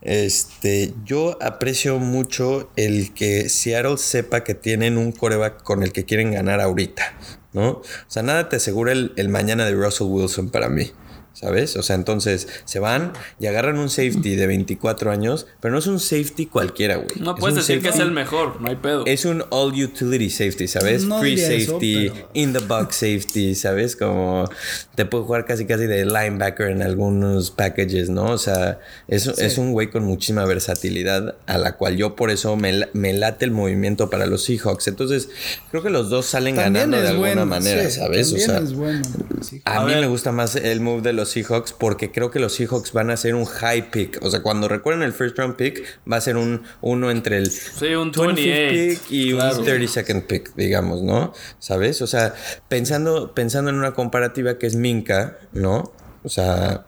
[0.02, 6.04] Este, yo aprecio mucho el que Seattle sepa que tienen un coreback con el que
[6.04, 7.14] quieren ganar ahorita,
[7.54, 7.70] ¿no?
[7.70, 10.92] O sea, nada te asegura el, el mañana de Russell Wilson para mí.
[11.34, 11.76] ¿Sabes?
[11.78, 15.88] O sea, entonces se van y agarran un safety de 24 años, pero no es
[15.88, 17.10] un safety cualquiera, güey.
[17.20, 19.04] No puedes decir que es el mejor, no hay pedo.
[19.08, 21.06] Es un all utility safety, ¿sabes?
[21.20, 23.96] Free safety, in the box safety, ¿sabes?
[23.96, 24.48] Como
[24.94, 28.26] te puede jugar casi casi de linebacker en algunos packages, ¿no?
[28.26, 32.56] O sea, es, es un güey con muchísima versatilidad a la cual yo por eso
[32.56, 34.88] me, me late el movimiento para los Seahawks.
[34.88, 35.30] Entonces,
[35.72, 38.32] creo que los dos salen ganando de alguna manera, ¿sabes?
[38.34, 38.58] O sea,
[39.66, 42.94] a, mí me gusta más el move de los Seahawks porque creo que los Seahawks
[42.94, 44.20] van a ser un high pick.
[44.22, 47.52] O sea, cuando recuerden el first round pick, va a ser un uno entre el
[47.52, 51.34] sí, un 28 pick y un 30 second pick, digamos, ¿no?
[51.60, 52.02] ¿Sabes?
[52.02, 52.34] O sea,
[52.68, 55.94] pensando, pensando en una comparativa que es Minka, ¿no?
[56.24, 56.86] O sea,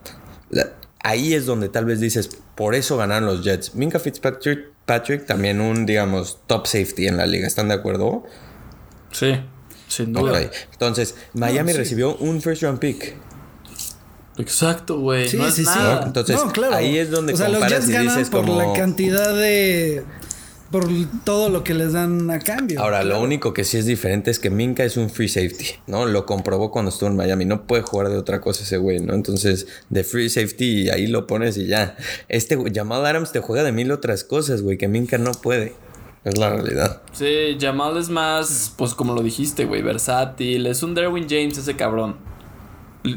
[1.00, 3.76] ahí es donde tal vez dices, por eso ganaron los Jets.
[3.76, 7.48] Minka Fitzpatrick Patrick, también un, digamos, top safety en la liga.
[7.48, 8.24] ¿Están de acuerdo?
[9.12, 9.36] Sí,
[9.88, 10.50] sin duda.
[10.72, 13.16] Entonces, Miami recibió un first round pick.
[14.38, 15.32] Exacto, güey.
[15.34, 16.04] no es nada.
[16.06, 16.40] Entonces,
[16.72, 20.04] ahí es donde o sea, los Jets ganan por la cantidad de
[20.72, 20.88] por
[21.24, 22.82] todo lo que les dan a cambio.
[22.82, 26.06] Ahora, lo único que sí es diferente es que Minka es un free safety, ¿no?
[26.06, 27.46] Lo comprobó cuando estuvo en Miami.
[27.46, 29.14] No puede jugar de otra cosa ese güey, ¿no?
[29.14, 31.96] Entonces, de free safety, ahí lo pones y ya.
[32.28, 35.74] Este Jamal Adams te juega de mil otras cosas, güey, que Minka no puede.
[36.26, 37.04] Es la realidad.
[37.14, 40.66] Sí, Jamal es más, pues como lo dijiste, güey, versátil.
[40.66, 42.18] Es un Derwin James ese cabrón.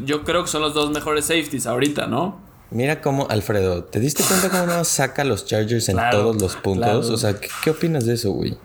[0.04, 2.40] Yo creo que son los dos mejores safeties ahorita, ¿no?
[2.70, 7.08] Mira cómo, Alfredo, ¿te diste cuenta cómo no saca los Chargers en todos los puntos?
[7.08, 8.58] O sea, ¿qué, opinas de eso, güey?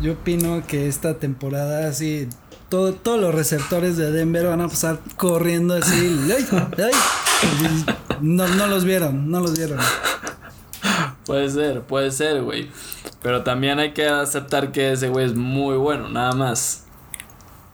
[0.00, 2.28] Yo opino que esta temporada así,
[2.70, 6.18] todo, todos los receptores de Denver van a pasar corriendo así.
[8.20, 9.78] No, no los vieron, no los vieron.
[11.24, 12.68] Puede ser, puede ser, güey.
[13.22, 16.87] Pero también hay que aceptar que ese güey es muy bueno, nada más.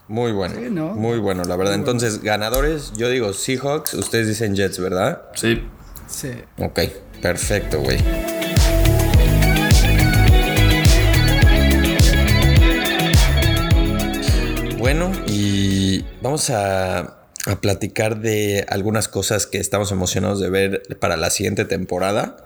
[0.08, 0.94] Muy bueno.
[0.94, 1.74] Muy bueno, la verdad.
[1.74, 5.22] Entonces, ganadores, yo digo Seahawks, ustedes dicen Jets, ¿verdad?
[5.34, 5.66] Sí.
[6.06, 6.30] Sí.
[6.58, 6.80] Ok,
[7.22, 7.98] perfecto, güey.
[14.78, 16.98] Bueno, y vamos a,
[17.46, 22.36] a platicar de algunas cosas que estamos emocionados de ver para la siguiente temporada.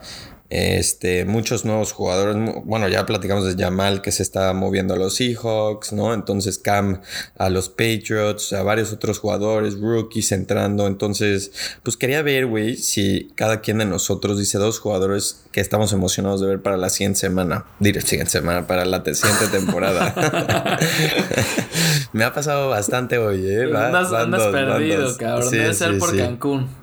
[0.50, 2.36] Este, muchos nuevos jugadores.
[2.64, 6.14] Bueno, ya platicamos de Jamal que se está moviendo a los Seahawks, ¿no?
[6.14, 7.02] Entonces Cam
[7.36, 10.86] a los Patriots, a varios otros jugadores, rookies entrando.
[10.86, 15.92] Entonces, pues quería ver, güey, si cada quien de nosotros dice dos jugadores que estamos
[15.92, 17.66] emocionados de ver para la siguiente semana.
[17.78, 20.14] Diré siguiente semana, para la siguiente temporada.
[22.12, 23.64] Me ha pasado bastante hoy, ¿eh?
[23.64, 25.50] andas, perdido, cabrón.
[25.50, 26.77] Debe ser por Cancún.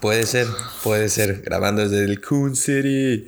[0.00, 0.46] Puede ser,
[0.82, 1.42] puede ser.
[1.42, 3.26] Grabando desde el Coon City.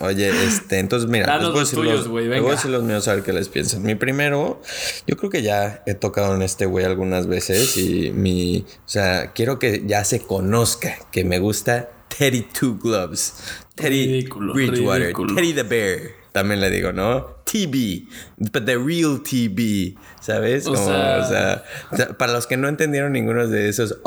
[0.00, 3.14] Oye, este, entonces mira, les voy, a decir los, voy a decir los míos a
[3.14, 3.82] ver qué les piensan.
[3.82, 4.60] Mi primero,
[5.06, 9.32] yo creo que ya he tocado en este güey algunas veces y mi, o sea,
[9.32, 13.34] quiero que ya se conozca que me gusta Teddy Two Gloves,
[13.74, 16.00] Teddy Bridgewater, Teddy the Bear,
[16.32, 17.42] también le digo, ¿no?
[17.44, 20.66] TB, but the real TB, ¿sabes?
[20.66, 21.62] o sea,
[22.18, 23.98] para los que no entendieron ninguno de esos,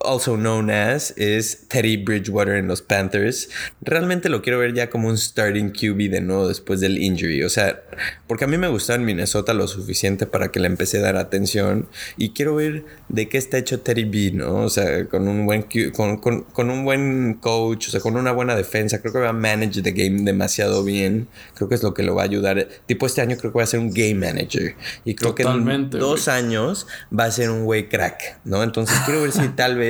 [0.00, 3.50] also known as, es Teddy Bridgewater en los Panthers.
[3.82, 7.42] Realmente lo quiero ver ya como un starting QB de nuevo después del injury.
[7.42, 7.82] O sea,
[8.26, 11.16] porque a mí me gustó en Minnesota lo suficiente para que le empecé a dar
[11.16, 11.88] atención.
[12.16, 14.56] Y quiero ver de qué está hecho Teddy B, ¿no?
[14.56, 18.56] O sea, con un buen, con, con, un buen coach, o sea, con una buena
[18.56, 19.00] defensa.
[19.00, 21.28] Creo que va a manage the game demasiado bien.
[21.54, 22.68] Creo que es lo que lo va a ayudar.
[22.86, 24.74] Tipo, este año creo que va a ser un game manager.
[25.04, 26.86] Y creo que en dos años
[27.16, 28.62] va a ser un güey crack, ¿no?
[28.62, 29.89] Entonces quiero ver si tal vez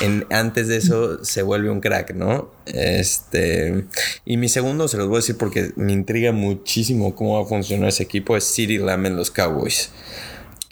[0.00, 2.50] en, antes de eso se vuelve un crack, ¿no?
[2.66, 3.84] Este.
[4.24, 7.48] Y mi segundo se los voy a decir porque me intriga muchísimo cómo va a
[7.48, 8.36] funcionar ese equipo.
[8.36, 9.90] Es City Lamb en los Cowboys.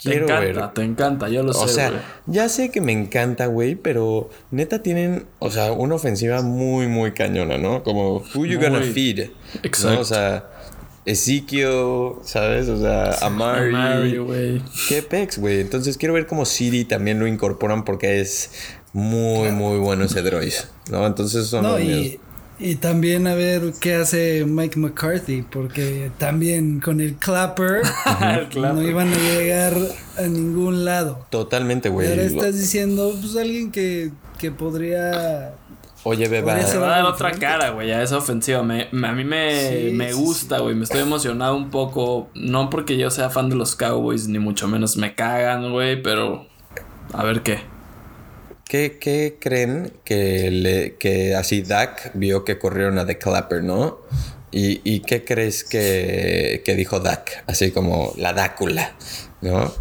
[0.02, 1.64] Quiero te encanta, te encanta, yo lo sé.
[1.64, 6.40] O sea, ya sé que me encanta, güey, pero neta tienen, o sea, una ofensiva
[6.40, 7.82] muy, muy cañona, ¿no?
[7.82, 9.28] Como, who you gonna feed?
[9.62, 10.00] Exacto.
[10.00, 10.48] O sea,
[11.04, 12.68] Ezekiel, ¿sabes?
[12.68, 13.70] O sea, Amari.
[13.70, 14.62] Amari, güey.
[14.88, 15.60] Qué pex, güey.
[15.60, 18.50] Entonces quiero ver cómo Siri también lo incorporan porque es
[18.92, 20.52] muy, muy bueno ese droid,
[20.90, 21.06] ¿no?
[21.06, 22.18] Entonces son no, y,
[22.58, 27.82] y, también a ver qué hace Mike McCarthy, porque también con el clapper,
[28.56, 29.74] no iban a llegar
[30.18, 31.26] a ningún lado.
[31.30, 32.08] Totalmente, güey.
[32.08, 35.54] Ahora estás diciendo, pues alguien que, que podría
[36.02, 36.60] Oye, beba.
[36.62, 38.62] Se va a dar otra cara, güey, a esa ofensiva.
[38.62, 40.74] Me, a mí me, me gusta, güey.
[40.74, 42.30] Me estoy emocionado un poco.
[42.34, 46.46] No porque yo sea fan de los Cowboys, ni mucho menos me cagan, güey, pero
[47.12, 47.60] a ver qué.
[48.64, 53.98] ¿Qué, qué creen que, le, que así Dak vio que corrieron a The Clapper, no?
[54.52, 57.44] ¿Y, y qué crees que, que dijo Dak?
[57.46, 58.94] Así como la Dácula,
[59.42, 59.72] ¿no?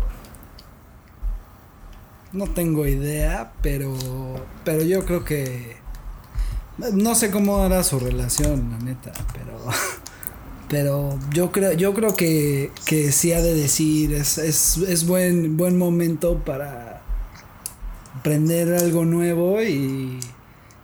[2.34, 3.96] No tengo idea, pero,
[4.66, 5.78] pero yo creo que
[6.94, 9.60] no sé cómo hará su relación, la neta, pero.
[10.70, 15.58] Pero yo creo, yo creo que, que sí ha de decir, es, es, es buen,
[15.58, 17.02] buen momento para
[18.15, 20.20] aprender algo nuevo y,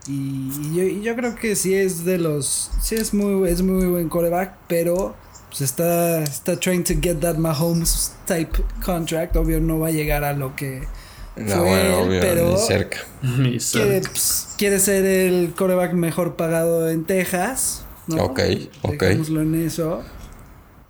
[0.08, 4.56] y, yo, creo que sí es de los, sí es muy, es muy buen coreback,
[4.68, 5.16] pero
[5.50, 10.24] pues está, está trying to get that Mahomes type contract, obvio no va a llegar
[10.24, 10.88] a lo que
[11.36, 13.00] no, bueno, pero ni cerca.
[13.22, 17.84] Pues, quiere, ser el coreback mejor pagado en Texas.
[18.08, 18.24] ¿no?
[18.24, 18.40] Ok,
[18.84, 19.04] ok.
[19.04, 20.04] en eso.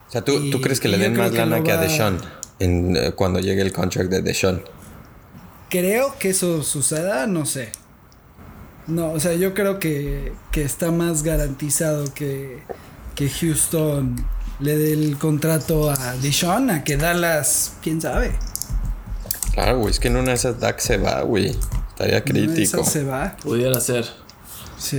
[0.08, 2.20] O sea, ¿tú, ¿tú crees que le den más lana que, a Deshaun
[2.60, 4.62] en, eh, cuando llegue el contract de Deshaun?
[5.70, 7.72] Creo que eso suceda, no sé.
[8.88, 12.60] No, o sea, yo creo que, que está más garantizado que,
[13.16, 14.16] que Houston
[14.60, 18.34] le dé el contrato a Deshaun a que Dallas, quién sabe.
[19.56, 21.56] Claro, güey, es que en una de esas DAC se va, güey.
[21.90, 22.84] Estaría crítico.
[22.84, 23.38] se va.
[23.42, 24.06] Pudiera ser.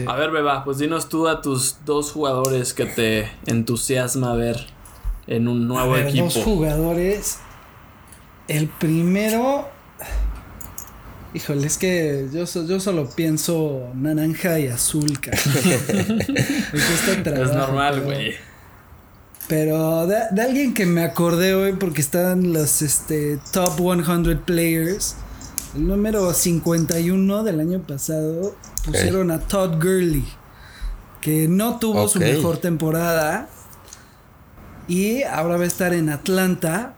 [0.07, 4.67] A ver, Beba, pues dinos tú a tus dos jugadores que te entusiasma ver
[5.27, 6.25] en un nuevo a ver, equipo.
[6.25, 7.39] Dos jugadores.
[8.49, 9.69] El primero.
[11.35, 15.37] Híjole, es que yo, yo solo pienso naranja y azul, cara.
[16.73, 18.31] es normal, güey.
[18.31, 18.56] Pero
[19.49, 25.15] de, alguien que me acordé hoy porque están los este, top 100 players.
[25.75, 30.25] El número 51 del año pasado pusieron a Todd Gurley,
[31.21, 33.49] que no tuvo su mejor temporada.
[34.89, 36.95] Y ahora va a estar en Atlanta.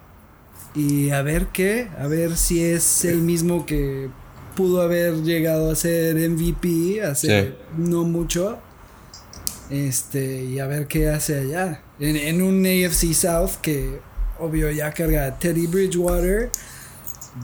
[0.75, 4.11] Y a ver qué, a ver si es el mismo que
[4.55, 8.59] pudo haber llegado a ser MVP hace no mucho.
[9.71, 11.83] Este, y a ver qué hace allá.
[12.01, 14.01] En, un AFC South que
[14.39, 16.51] obvio ya carga Teddy Bridgewater.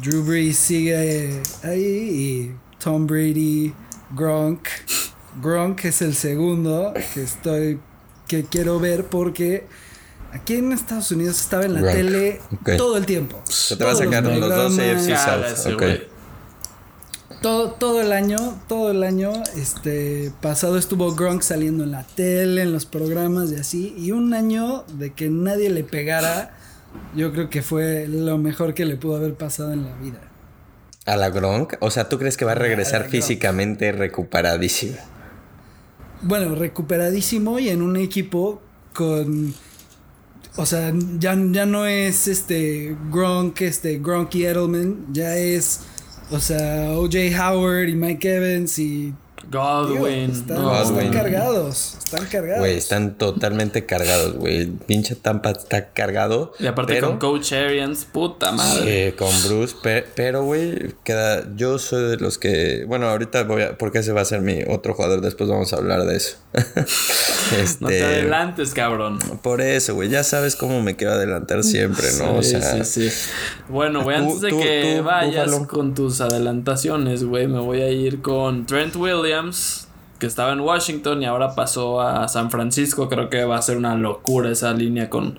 [0.03, 3.73] Drew Brees sigue ahí y Tom Brady,
[4.15, 4.69] Gronk.
[5.43, 7.81] Gronk es el segundo que estoy
[8.27, 9.67] que quiero ver porque
[10.33, 12.41] aquí en Estados Unidos estaba en la tele
[12.77, 13.41] todo el tiempo.
[13.45, 16.14] Se te va a sacar los, dos AFC South.
[17.45, 22.63] Todo, todo el año, todo el año, este pasado estuvo Gronk saliendo en la tele,
[22.63, 26.57] en los programas y así, y un año de que nadie le pegara,
[27.15, 30.21] yo creo que fue lo mejor que le pudo haber pasado en la vida.
[31.05, 31.75] ¿A la Gronk?
[31.81, 34.97] O sea, ¿tú crees que va a regresar físicamente recuperadísimo?
[36.23, 38.63] Bueno, recuperadísimo y en un equipo
[38.95, 39.53] con
[40.57, 45.81] o sea, ya, ya no es este Gronk, este Gronk y Edelman, ya es
[46.31, 49.15] o sea, OJ Howard y Mike Evans y
[49.51, 50.31] Godwin.
[50.31, 51.97] están, cargados.
[52.05, 52.61] Están cargados.
[52.61, 54.67] Güey, están totalmente cargados, güey.
[54.67, 56.53] Pinche Tampa está cargado.
[56.59, 59.11] Y aparte con Coach Arians, puta madre.
[59.11, 59.77] Sí, con Bruce.
[60.15, 61.45] pero, güey, queda.
[61.57, 62.85] Yo soy de los que.
[62.87, 63.79] Bueno, ahorita voy a.
[63.79, 65.21] Porque ese va a ser mi otro jugador.
[65.21, 66.37] Después vamos a hablar de eso.
[66.55, 69.19] este, no te adelantes, cabrón.
[69.43, 70.09] Por eso, güey.
[70.09, 72.43] Ya sabes cómo me quiero adelantar siempre, ¿no?
[72.43, 73.31] Sí, o sea, sí, sí.
[73.69, 78.67] Bueno, güey, antes de que vayas con tus adelantaciones, güey, me voy a ir con
[78.67, 79.34] Trent Williams
[80.19, 83.09] que estaba en Washington y ahora pasó a San Francisco.
[83.09, 85.39] Creo que va a ser una locura esa línea con,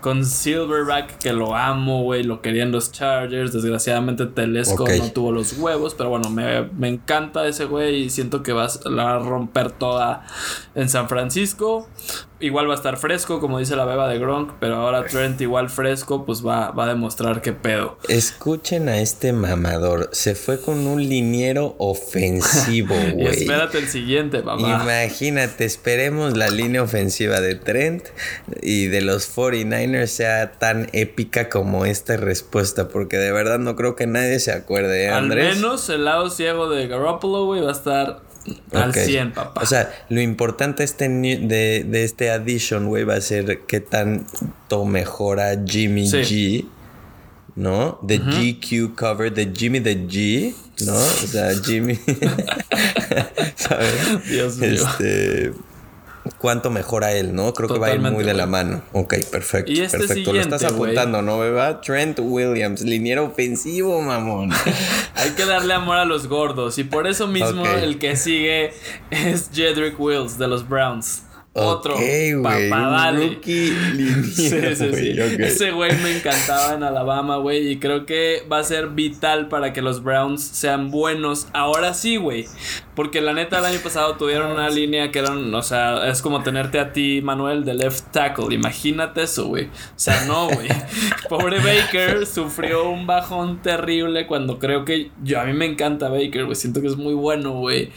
[0.00, 2.24] con Silverback, que lo amo, güey.
[2.24, 3.52] Lo querían los Chargers.
[3.52, 8.42] Desgraciadamente Telesco no tuvo los huevos, pero bueno, me, me encanta ese güey y siento
[8.42, 10.26] que va a romper toda
[10.74, 11.88] en San Francisco.
[12.40, 15.68] Igual va a estar fresco, como dice la beba de Gronk, pero ahora Trent igual
[15.68, 17.98] fresco, pues va, va a demostrar qué pedo.
[18.08, 20.08] Escuchen a este mamador.
[20.12, 23.42] Se fue con un liniero ofensivo, güey.
[23.42, 24.82] espérate el siguiente, mamá.
[24.82, 28.04] Imagínate, esperemos la línea ofensiva de Trent
[28.62, 33.96] y de los 49ers sea tan épica como esta respuesta, porque de verdad no creo
[33.96, 35.56] que nadie se acuerde, ¿eh, Andrés?
[35.56, 38.29] Al menos el lado ciego de Garoppolo, güey, va a estar
[38.72, 39.62] al 100, papá.
[39.62, 44.84] O sea, lo importante este de, de este addition, güey, va a ser qué tanto
[44.84, 46.66] mejora Jimmy G.
[47.56, 47.98] ¿No?
[48.06, 50.54] The GQ cover de Jimmy the G,
[50.86, 50.94] ¿no?
[50.94, 51.94] O sea, Jimmy.
[53.56, 54.28] ¿Sabes?
[54.30, 54.70] Dios mío.
[54.70, 55.52] Este
[56.38, 57.52] cuánto mejora él, ¿no?
[57.54, 58.82] Creo que va a ir muy de la mano.
[58.92, 59.70] Ok, perfecto.
[59.70, 60.32] Y este perfecto.
[60.32, 61.80] Lo estás apuntando, ¿no, beba?
[61.80, 64.50] Trent Williams, liniero ofensivo, mamón.
[65.14, 66.78] Hay que darle amor a los gordos.
[66.78, 68.72] Y por eso mismo el que sigue
[69.10, 71.22] es Jedrick Wills de los Browns.
[71.52, 71.96] Otro
[72.42, 73.40] papadale.
[73.44, 73.74] sí,
[74.34, 75.14] sí, sí.
[75.18, 77.72] Ese güey me encantaba en Alabama, güey.
[77.72, 81.48] Y creo que va a ser vital para que los Browns sean buenos.
[81.52, 82.46] Ahora sí, güey.
[82.94, 86.44] Porque la neta, el año pasado tuvieron una línea que eran, o sea, es como
[86.44, 88.54] tenerte a ti, Manuel, de left tackle.
[88.54, 89.64] Imagínate eso, güey.
[89.66, 90.68] O sea, no, güey.
[91.28, 96.44] Pobre Baker sufrió un bajón terrible cuando creo que yo, a mí me encanta Baker,
[96.44, 96.54] güey.
[96.54, 97.90] Siento que es muy bueno, güey.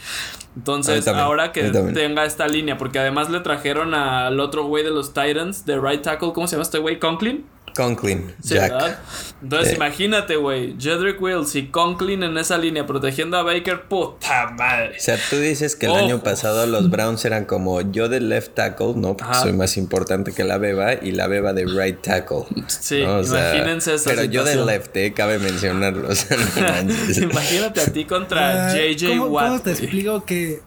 [0.56, 5.12] Entonces, ahora que tenga esta línea, porque además le trajeron al otro güey de los
[5.12, 6.98] Titans, de right tackle, ¿cómo se llama este güey?
[6.98, 7.44] Conklin.
[7.74, 8.98] Conklin, Jack.
[9.42, 14.96] Entonces, imagínate, güey, Jedrick Wills y Conklin en esa línea protegiendo a Baker, puta madre.
[14.96, 18.54] O sea, tú dices que el año pasado los Browns eran como yo de left
[18.54, 19.16] tackle, ¿no?
[19.16, 22.44] Porque soy más importante que la beba y la beba de right tackle.
[22.66, 26.08] Sí, imagínense esa Pero yo de left, eh, cabe mencionarlo.
[26.08, 26.36] O sea,
[27.22, 29.46] imagínate a ti contra JJ Watt.
[29.46, 30.62] ¿Cómo te explico que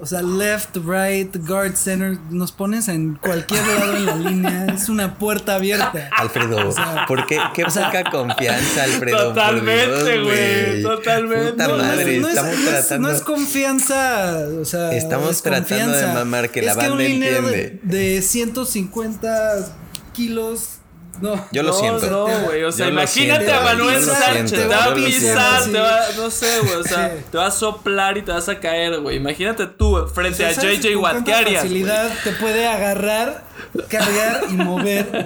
[0.00, 4.66] o sea, left, right, guard, center, nos pones en cualquier lado en la línea.
[4.74, 6.08] Es una puerta abierta.
[6.16, 6.74] Alfredo,
[7.06, 7.38] ¿por qué?
[7.54, 9.28] Qué poca confianza, Alfredo.
[9.28, 10.82] Totalmente, güey.
[10.82, 11.52] Totalmente.
[11.52, 13.08] Puta madre, no, estamos es, tratando.
[13.08, 14.38] No es confianza.
[14.60, 17.78] O sea, estamos tratando de mamar que la banda entiende.
[17.82, 19.66] De, de 150
[20.14, 20.79] kilos
[21.20, 21.46] No.
[21.52, 22.06] Yo lo siento.
[22.10, 22.64] No, güey.
[22.64, 24.50] O sea, imagínate a Manuel Sánchez.
[24.52, 26.74] Te va a pisar, te va, no sé, güey.
[26.74, 29.16] O sea, te va a soplar y te vas a caer, güey.
[29.16, 31.24] Imagínate tú frente a JJ Watt.
[31.24, 31.62] ¿Qué harías?
[31.62, 33.44] facilidad te puede agarrar,
[33.88, 35.06] cargar y mover.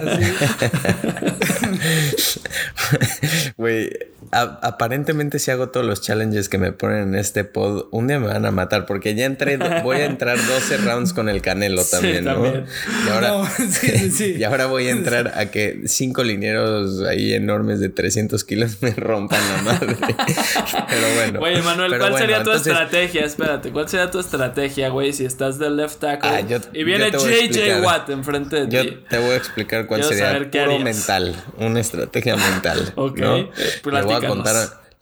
[3.56, 3.90] Güey,
[4.30, 8.26] aparentemente si hago todos los challenges que me ponen en este pod, un día me
[8.26, 12.24] van a matar porque ya entré, voy a entrar 12 rounds con el Canelo también,
[12.24, 12.46] ¿no?
[12.46, 13.48] Y ahora,
[14.18, 18.90] y ahora voy a entrar a que cinco linieros ahí enormes de 300 kilos me
[18.90, 19.96] rompan la madre.
[20.88, 21.40] Pero bueno.
[21.40, 23.24] Oye, Manuel, ¿cuál sería tu estrategia?
[23.24, 25.12] Espérate, ¿cuál sería tu estrategia, güey?
[25.12, 26.40] Si estás del left tackle ah,
[26.72, 28.76] y viene JJ Watt enfrente de ti.
[28.76, 32.92] Yo te voy a explicar cuál sería puro mental, una estrategia mental.
[32.96, 33.48] ok, ¿no?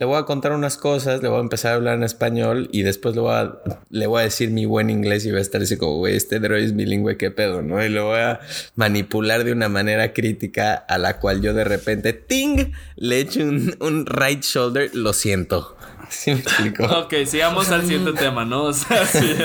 [0.03, 2.83] Le voy a contar unas cosas, le voy a empezar a hablar en español y
[2.83, 3.53] después le voy a,
[3.89, 6.41] le voy a decir mi buen inglés y va a estar así como, güey, este
[6.41, 7.81] droid es bilingüe, qué pedo, ¿no?
[7.85, 8.41] Y lo voy a
[8.75, 13.77] manipular de una manera crítica a la cual yo de repente, ting, le echo un,
[13.79, 15.77] un right shoulder, lo siento.
[16.09, 16.85] ¿Sí me explico?
[17.05, 18.65] Ok, sigamos al siguiente tema, ¿no?
[18.73, 19.37] O sea, sí,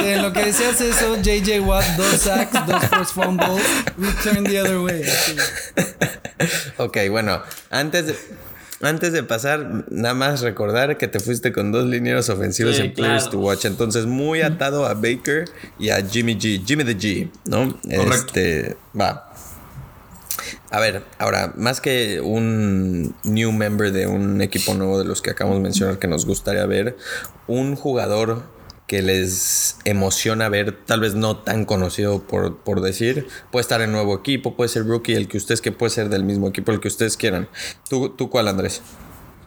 [0.00, 3.62] En lo que decías eso, JJ Watt, dos sacks, dos first fumbles,
[3.96, 5.04] we turn the other way.
[6.78, 8.16] Ok, bueno, antes de
[8.82, 13.28] antes de pasar, nada más recordar que te fuiste con dos linieros ofensivos en Players
[13.28, 13.66] to Watch.
[13.66, 15.44] Entonces, muy atado a Baker
[15.78, 16.64] y a Jimmy G.
[16.64, 17.78] Jimmy the G, ¿no?
[17.88, 19.32] Este, va.
[20.70, 25.30] A ver, ahora, más que un new member de un equipo nuevo de los que
[25.30, 26.96] acabamos de mencionar que nos gustaría ver,
[27.48, 28.44] un jugador
[28.90, 33.92] que les emociona ver, tal vez no tan conocido por, por, decir, puede estar en
[33.92, 36.80] nuevo equipo, puede ser rookie, el que ustedes que puede ser del mismo equipo, el
[36.80, 37.48] que ustedes quieran.
[37.88, 38.82] ¿Tú, tú cuál, Andrés?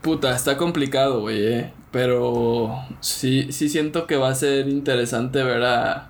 [0.02, 1.74] Puta, está complicado, güey, eh.
[1.91, 6.10] Pero sí, sí siento que va a ser interesante ver a...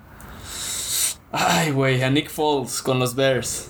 [1.32, 3.66] Ay, güey, a Nick Foles con los Bears.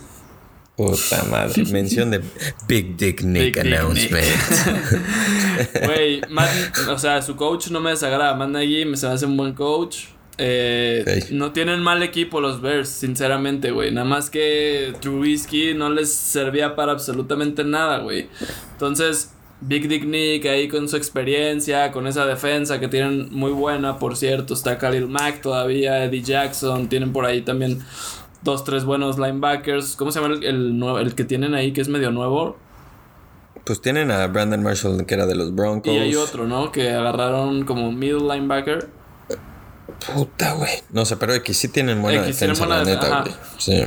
[0.77, 2.21] Puta madre, mención de
[2.67, 4.25] Big Dick Nick announcement.
[5.85, 6.21] Güey,
[6.89, 8.35] o sea, su coach no me desagrada.
[8.35, 10.07] Matt Nagy me se hace un buen coach.
[10.37, 13.93] Eh, no tienen mal equipo los Bears, sinceramente, güey.
[13.93, 18.29] Nada más que Trubisky no les servía para absolutamente nada, güey.
[18.73, 23.99] Entonces, Big Dick Nick ahí con su experiencia, con esa defensa que tienen muy buena,
[23.99, 24.55] por cierto.
[24.55, 26.89] Está Khalil Mack todavía, Eddie Jackson.
[26.89, 27.81] Tienen por ahí también
[28.45, 29.97] dos, tres buenos linebackers.
[29.97, 32.57] ¿Cómo se llama el, el, que tienen ahí que es medio nuevo?
[33.65, 35.93] Pues tienen a Brandon Marshall, que era de los Broncos.
[35.93, 36.71] Y hay otro, ¿no?
[36.71, 38.91] Que agarraron como middle linebacker.
[40.07, 40.83] Puta, güey.
[40.91, 43.35] No sé, pero X sí tienen buena defensa, la neta, güey.
[43.59, 43.83] Sí.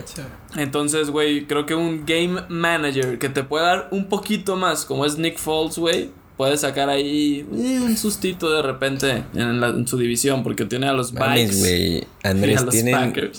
[0.55, 5.05] Entonces, güey, creo que un game manager que te pueda dar un poquito más, como
[5.05, 10.43] es Nick Foles, güey, puede sacar ahí eh, un sustito de repente en, su división
[10.43, 11.59] porque tiene a los Vikes.
[11.59, 12.07] güey.
[12.23, 13.31] Andrés, los tienen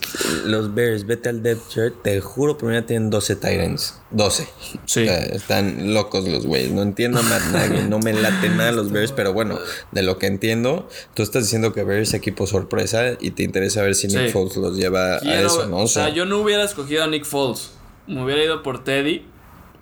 [0.44, 4.00] los Bears, vete al depth chart, te juro, primero tienen 12 Titans.
[4.10, 4.48] 12.
[4.86, 5.06] Sí.
[5.06, 6.72] están locos los güeyes.
[6.72, 7.42] No entiendo a Matt
[7.88, 9.58] no me late nada los Bears, pero bueno,
[9.92, 13.82] de lo que entiendo, tú estás diciendo que Bears es equipo sorpresa y te interesa
[13.82, 15.78] ver si Nick Foles los lleva a eso, ¿no?
[15.78, 17.70] O sea, yo no hubiera escogido a Nick Foles.
[18.08, 19.24] Me hubiera ido por Teddy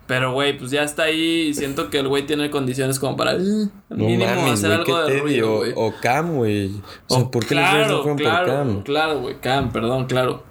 [0.07, 3.35] pero, güey, pues ya está ahí y siento que el güey tiene condiciones como para
[3.35, 5.73] mm, mínimo hacer algo de ruido, güey.
[5.75, 6.71] O, Cam, güey.
[7.09, 8.83] O sea, ¿por qué claro, no claro, por Cam?
[8.83, 10.45] Claro, güey, Cam, perdón, claro.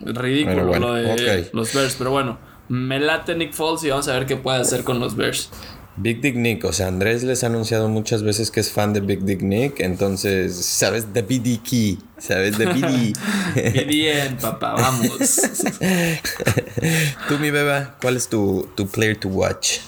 [0.00, 2.38] Ridículo lo de los Bears, pero bueno.
[2.68, 5.50] Me late Nick Foles y vamos a ver qué puede hacer con los Bears.
[5.96, 9.00] Big Dick Nick, o sea, Andrés les ha anunciado muchas veces que es fan de
[9.00, 11.12] Big Dick Nick, entonces, ¿sabes?
[11.12, 12.56] De BD Key, ¿sabes?
[12.56, 13.86] De BD.
[13.86, 15.40] bien, papá, vamos.
[17.28, 19.80] Tú, mi beba, ¿cuál es tu, tu player to watch?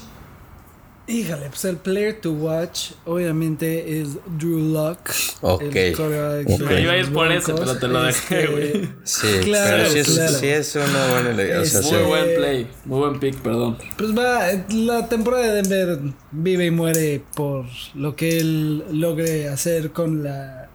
[1.07, 5.11] Híjole, pues el player to watch obviamente es Drew Lock.
[5.43, 5.63] Ok.
[5.63, 5.93] okay.
[5.93, 8.91] iba a ir por eso, pero te lo dejé, este, güey.
[9.05, 11.61] Sí, claro, pero sí es, sí es una buena idea.
[11.61, 13.77] O sea, muy buen play, muy buen pick, perdón.
[13.99, 15.99] Pues va, la temporada de Denver
[16.31, 20.71] vive y muere por lo que él logre hacer con la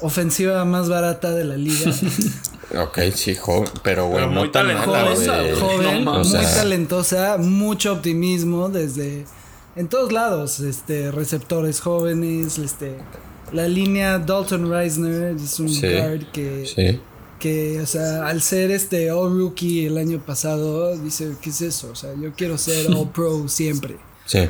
[0.00, 1.90] ofensiva más barata de la liga.
[2.78, 9.24] Ok, sí, joven, pero bueno, muy talentosa, joven, muy talentosa, mucho optimismo desde
[9.76, 12.96] en todos lados, este receptores jóvenes, este
[13.52, 17.00] la línea Dalton Reisner es un guard que
[17.38, 21.90] que o sea, al ser este all rookie el año pasado dice, ¿qué es eso?
[21.90, 23.96] O sea, yo quiero ser all pro siempre.
[24.26, 24.48] Sí.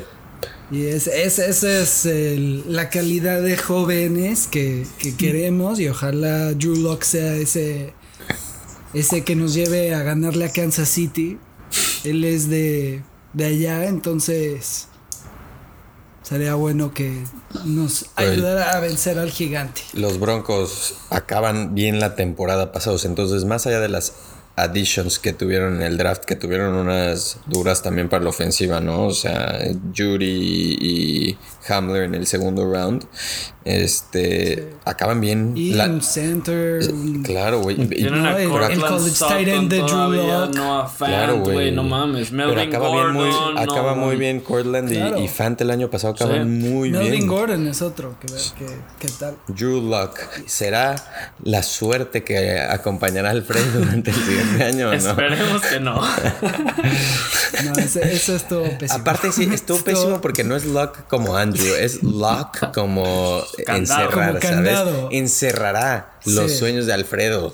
[0.71, 7.03] Y esa es, es la calidad de jóvenes que, que, queremos y ojalá Drew Lock
[7.03, 7.93] sea ese
[8.95, 11.37] ese que nos lleve a ganarle a Kansas City.
[12.05, 14.87] Él es de, de allá, entonces
[16.23, 17.23] sería bueno que
[17.65, 19.81] nos ayudara a vencer al gigante.
[19.93, 24.13] Los Broncos acaban bien la temporada pasada, entonces más allá de las
[24.55, 29.07] additions que tuvieron en el draft, que tuvieron unas duras también para la ofensiva, ¿no?
[29.07, 29.59] O sea,
[29.95, 31.37] Judy y
[31.67, 33.05] Hamler en el segundo round.
[33.65, 35.53] Este, acaban bien.
[35.55, 36.81] Y un center.
[37.23, 37.81] Claro, güey.
[37.81, 40.55] A el, college tight end de Drew Lock.
[40.55, 41.71] No, claro, güey.
[41.71, 42.31] No mames.
[42.31, 43.17] Melvin acaba Gordon.
[43.17, 47.03] Bien muy, acaba muy bien Cortland y, y, Fant el año pasado acaban muy bien.
[47.03, 48.15] Melvin Gordon es otro.
[48.19, 49.35] Que, que, ¿Qué tal?
[49.47, 50.19] Drew Lock.
[50.45, 50.95] ¿Será
[51.43, 54.93] la suerte que acompañará al Fred durante el siguiente año no?
[54.93, 55.95] Esperemos que no.
[57.63, 58.99] no, eso, eso estuvo pésimo.
[58.99, 64.79] Aparte, sí, estuvo pésimo porque no es Lock como Andrew, es Lock como encerrar, ¿sabes?
[65.11, 67.53] Encerrará los sueños de Alfredo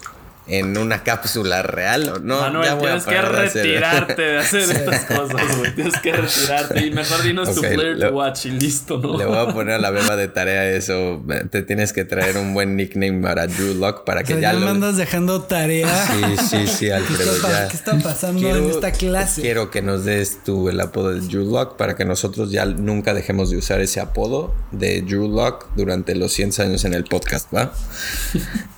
[0.52, 2.42] en una cápsula real o no.
[2.42, 5.74] Manuel, ya voy tienes que retirarte de hacer, estas cosas, güey.
[5.74, 9.18] Tienes que retirarte y mejor dinos tu player to watch y listo, ¿no?
[9.18, 11.24] Le voy a poner a la beba de tarea eso.
[11.50, 14.60] Te tienes que traer un buen nickname para Drew Lock para que ya, ya lo...
[14.66, 15.88] me andas dejando tarea.
[16.08, 17.32] Sí, sí, sí, Alfredo.
[17.32, 19.42] ¿Qué está, ¿Qué está pasando en esta clase?
[19.42, 23.14] Quiero que nos des tú el apodo de Drew Lock para que nosotros ya nunca
[23.14, 27.54] dejemos de usar ese apodo de Drew Lock durante los 100 años en el podcast,
[27.56, 27.72] ¿va?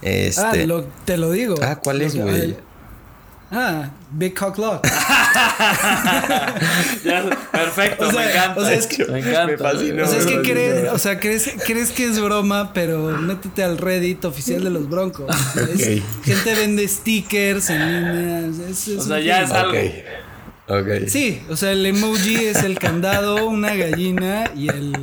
[0.03, 0.41] Este...
[0.41, 1.55] Ah, lo, te lo digo.
[1.63, 2.55] Ah, ¿cuál es, güey?
[3.55, 4.81] Ah, Big Cock Lock.
[7.51, 8.59] perfecto, me encanta.
[8.59, 9.71] O sea, es que, me encanta.
[9.73, 13.77] o sea, es que crees, o sea, crees, crees que es broma, pero métete al
[13.77, 15.27] Reddit oficial de los Broncos.
[16.23, 18.49] gente vende stickers en línea.
[18.97, 19.77] o sea, ya es algo.
[20.65, 21.07] Okay.
[21.09, 24.93] Sí, o sea, el emoji es el candado, una gallina y el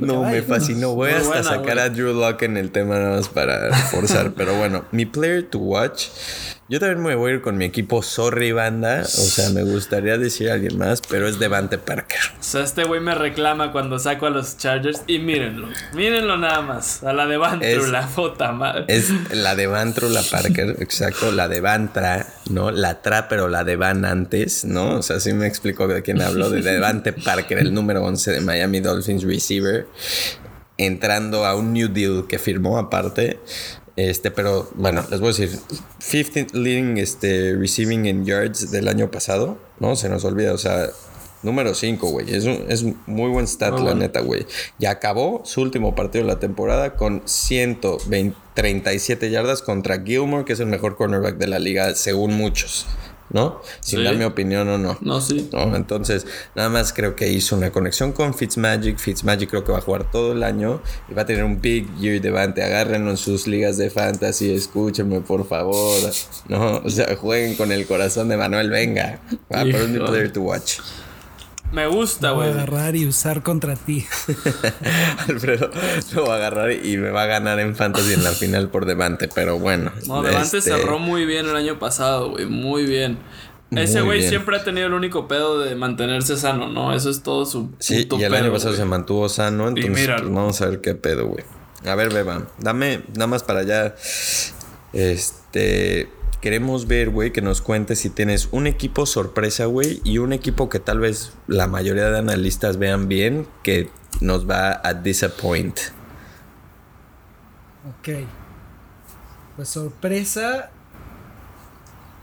[0.00, 0.94] no, me fascinó.
[0.94, 4.32] Voy hasta sacar a Drew Lock en el tema nada más para forzar.
[4.34, 6.06] pero bueno, mi player to watch
[6.70, 9.00] yo también me voy a ir con mi equipo Sorry Banda.
[9.02, 12.20] O sea, me gustaría decir a alguien más, pero es Devante Parker.
[12.38, 15.02] O sea, este güey me reclama cuando saco a los Chargers.
[15.06, 17.02] Y mírenlo, mírenlo nada más.
[17.02, 18.84] A la Devantrula, puta madre.
[18.88, 21.32] Es la Devantrula Parker, exacto.
[21.32, 22.70] La Devantra, ¿no?
[22.70, 24.96] La Tra, pero la Devan antes, ¿no?
[24.96, 26.50] O sea, sí me explicó de quién habló.
[26.50, 29.86] De Devante Parker, el número 11 de Miami Dolphins receiver.
[30.76, 33.40] Entrando a un New Deal que firmó aparte.
[33.98, 35.58] Este, pero bueno, les voy a decir,
[35.98, 39.96] 15th leading este, receiving in yards del año pasado, ¿no?
[39.96, 40.86] Se nos olvida, o sea,
[41.42, 42.32] número 5, güey.
[42.32, 44.46] Es, un, es muy buen stat, la neta, güey.
[44.78, 50.60] Y acabó su último partido de la temporada con 137 yardas contra Gilmore, que es
[50.60, 52.86] el mejor cornerback de la liga, según muchos.
[53.30, 53.60] ¿No?
[53.80, 54.98] Sin dar mi opinión o no.
[55.00, 55.48] No, sí.
[55.52, 55.74] ¿no?
[55.76, 58.98] Entonces, nada más creo que hizo una conexión con Fitzmagic.
[58.98, 61.92] Fitzmagic creo que va a jugar todo el año y va a tener un big
[61.98, 62.62] year devante.
[62.62, 66.12] Agárrenlo en sus ligas de fantasy, escúchenme por favor,
[66.48, 66.78] ¿no?
[66.84, 69.20] O sea, jueguen con el corazón de Manuel, venga.
[69.52, 70.78] Va, es mi player to watch.
[71.72, 72.48] Me gusta, güey.
[72.48, 74.06] Lo voy a agarrar y usar contra ti.
[75.28, 75.70] Alfredo
[76.14, 78.86] lo va a agarrar y me va a ganar en Fantasy en la final por
[78.86, 79.92] Devante, pero bueno.
[80.06, 82.46] No, Devante este cerró muy bien el año pasado, güey.
[82.46, 83.18] Muy bien.
[83.70, 86.94] Ese güey siempre ha tenido el único pedo de mantenerse sano, ¿no?
[86.94, 87.70] Eso es todo su.
[87.78, 91.26] Sí, y el año pasado se mantuvo sano, entonces pues, vamos a ver qué pedo,
[91.26, 91.44] güey.
[91.84, 93.94] A ver, Beba, dame nada más para allá.
[94.94, 96.08] Este
[96.40, 100.68] queremos ver, güey, que nos cuentes si tienes un equipo sorpresa, güey, y un equipo
[100.68, 105.78] que tal vez la mayoría de analistas vean bien, que nos va a disappoint.
[107.98, 108.08] Ok.
[109.56, 110.70] Pues sorpresa.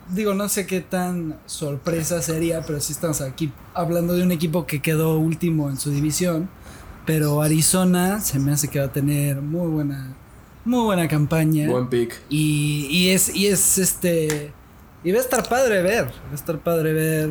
[0.10, 4.68] Digo, no sé qué tan sorpresa sería, pero sí estamos aquí hablando de un equipo
[4.68, 6.50] que quedó último en su división.
[7.06, 10.16] Pero Arizona se me hace que va a tener muy buena
[10.66, 11.70] muy buena campaña.
[11.70, 12.20] Buen pick.
[12.30, 14.52] Y, y, es, y es este.
[15.04, 16.06] Y va a estar padre ver.
[16.08, 17.30] Va a estar padre ver.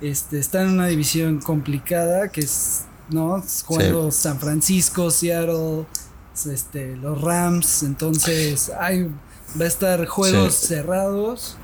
[0.00, 2.84] Este, está en una división complicada que es.
[3.10, 3.42] ¿No?
[3.66, 5.84] Jugando San Francisco, Seattle,
[6.50, 7.82] este, los Rams.
[7.82, 9.04] Entonces, hay,
[9.60, 11.58] va a estar juegos cerrados.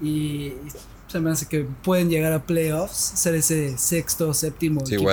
[0.00, 0.54] Y
[1.14, 5.10] se me hace que pueden llegar a playoffs, ser ese sexto, séptimo equipo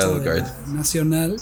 [0.68, 1.38] nacional.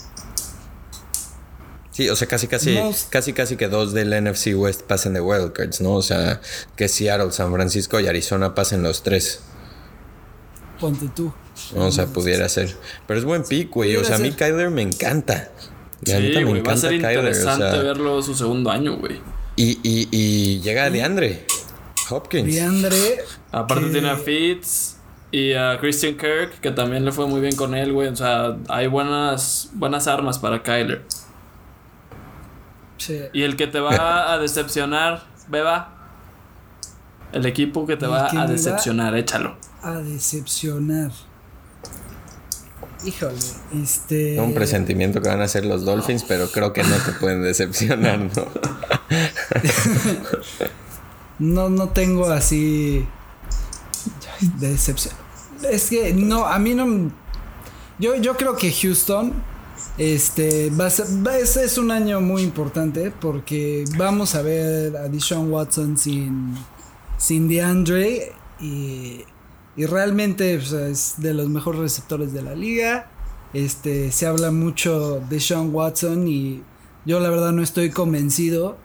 [1.99, 2.79] Sí, o sea, casi, casi,
[3.09, 5.95] casi, casi que dos del NFC West pasen de wildcards, ¿no?
[5.95, 6.39] O sea,
[6.77, 9.41] que Seattle, San Francisco y Arizona pasen los tres.
[10.79, 11.33] Ponte tú.
[11.75, 12.73] o sea, pudiera ser.
[13.05, 13.97] Pero es buen pick, güey.
[13.97, 15.51] O sea, a mí Kyler me encanta.
[16.05, 19.19] Sí, me va a ser interesante verlo su segundo año, güey.
[19.57, 21.45] Y, y, y llega DeAndre
[22.09, 22.55] Hopkins.
[22.55, 23.25] DeAndre.
[23.51, 24.95] Aparte tiene a Fitz.
[25.31, 28.07] Y a Christian Kirk, que también le fue muy bien con él, güey.
[28.07, 31.03] O sea, hay buenas, buenas armas para Kyler.
[33.33, 35.95] Y el que te va a decepcionar, Beba.
[37.31, 39.55] El equipo que te va a decepcionar, échalo.
[39.83, 41.11] A decepcionar.
[43.05, 43.37] Híjole,
[43.81, 44.39] este.
[44.39, 48.19] Un presentimiento que van a ser los Dolphins, pero creo que no te pueden decepcionar,
[48.19, 48.45] ¿no?
[51.39, 53.07] no, no tengo así
[54.59, 55.13] decepción.
[55.69, 57.11] Es que no, a mí no.
[57.99, 59.33] Yo, yo creo que Houston
[59.99, 61.07] este va a ser,
[61.63, 66.55] es, un año muy importante porque vamos a ver a Deshaun Watson sin,
[67.17, 68.31] sin DeAndre
[68.61, 69.25] y,
[69.75, 73.11] y realmente es de los mejores receptores de la liga.
[73.53, 76.63] Este, se habla mucho de Sean Watson y
[77.05, 78.77] yo la verdad no estoy convencido.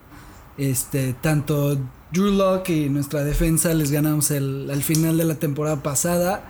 [0.57, 1.77] Este, tanto
[2.13, 6.47] Drew Locke y nuestra defensa les ganamos el, al final de la temporada pasada.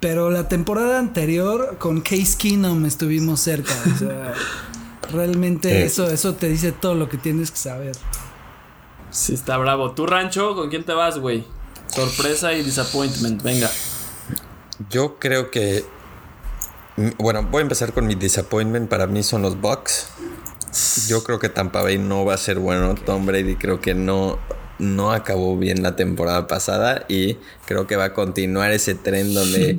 [0.00, 3.74] Pero la temporada anterior con Case Keenum estuvimos cerca.
[3.94, 4.34] O sea,
[5.12, 7.92] realmente eso, eso te dice todo lo que tienes que saber.
[9.10, 9.92] Sí, está bravo.
[9.92, 10.54] ¿Tu rancho?
[10.54, 11.44] ¿Con quién te vas, güey?
[11.88, 13.70] Sorpresa y disappointment, venga.
[14.88, 15.84] Yo creo que.
[17.18, 18.88] Bueno, voy a empezar con mi disappointment.
[18.88, 20.08] Para mí son los Bucks.
[21.08, 22.94] Yo creo que Tampa Bay no va a ser bueno.
[22.94, 24.38] Tom Brady creo que no
[24.80, 29.78] no acabó bien la temporada pasada y creo que va a continuar ese tren donde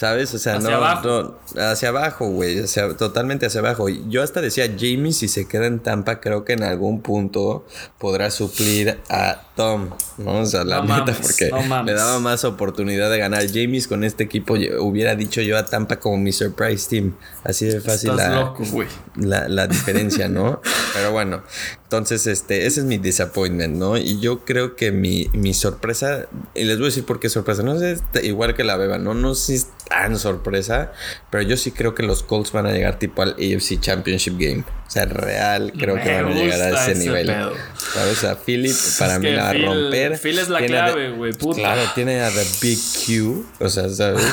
[0.00, 0.32] ¿Sabes?
[0.32, 1.38] O sea, no, abajo.
[1.58, 2.60] hacia abajo, güey.
[2.60, 3.90] O totalmente hacia abajo.
[3.90, 7.66] Yo hasta decía, Jamie, si se queda en Tampa, creo que en algún punto
[7.98, 10.38] podrá suplir a Tom, ¿no?
[10.38, 11.50] O sea, la neta, porque
[11.84, 13.46] le daba más oportunidad de ganar.
[13.46, 17.14] James con este equipo hubiera dicho yo a Tampa como mi surprise team.
[17.44, 18.54] Así de fácil la,
[19.16, 20.62] la, la, diferencia, ¿no?
[20.94, 21.42] Pero bueno,
[21.90, 23.98] entonces, este, ese es mi disappointment, ¿no?
[23.98, 27.62] Y yo creo que mi, mi sorpresa, y les voy a decir por qué sorpresa,
[27.62, 29.12] no sé, igual que la beba, ¿no?
[29.12, 30.92] No sé si tan sorpresa,
[31.30, 34.64] pero yo sí creo que los Colts van a llegar tipo al AFC Championship Game.
[34.86, 37.28] O sea, real, creo que van a llegar a ese, nivel.
[37.94, 38.18] ¿Sabes?
[38.18, 40.18] Sea, Philip para mí la va a romper.
[40.18, 41.60] Phil es la clave, güey, puta.
[41.60, 44.24] Claro, tiene a The Big Q, o sea, ¿sabes?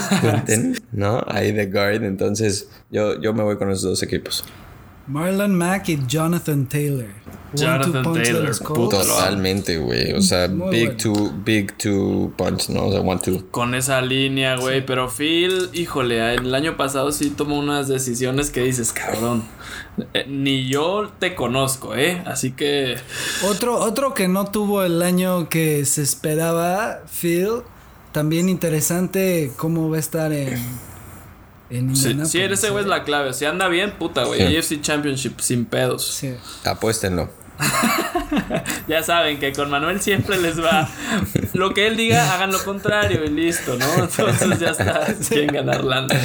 [0.92, 1.24] ¿no?
[1.28, 4.44] Ahí de guard, entonces yo, yo me voy con esos dos equipos.
[5.08, 7.08] Marlon Mack y Jonathan Taylor.
[7.54, 8.58] Jonathan Taylor.
[8.58, 10.14] Totalmente, güey.
[10.14, 12.88] O sea, big to big to punch, ¿no?
[12.88, 13.46] O sea, one two.
[13.52, 14.86] Con esa línea, güey.
[14.86, 19.44] Pero Phil, híjole, el año pasado sí tomó unas decisiones que dices, cabrón.
[20.14, 22.22] Eh, ni yo te conozco, ¿eh?
[22.26, 22.98] Así que.
[23.46, 27.62] Otro, otro que no tuvo el año que se esperaba, Phil.
[28.12, 30.60] También interesante cómo va a estar en
[31.70, 33.34] Sí, sí, ese güey es la clave.
[33.34, 34.56] Si anda bien, puta, güey.
[34.58, 36.06] AFC Championship sin pedos.
[36.06, 36.34] Sí.
[36.64, 37.30] Apuéstenlo.
[38.88, 40.88] ya saben que con Manuel siempre les va.
[41.54, 43.86] Lo que él diga, hagan lo contrario y listo, ¿no?
[44.04, 45.08] Entonces ya está.
[45.28, 46.16] Quieren ganar lana.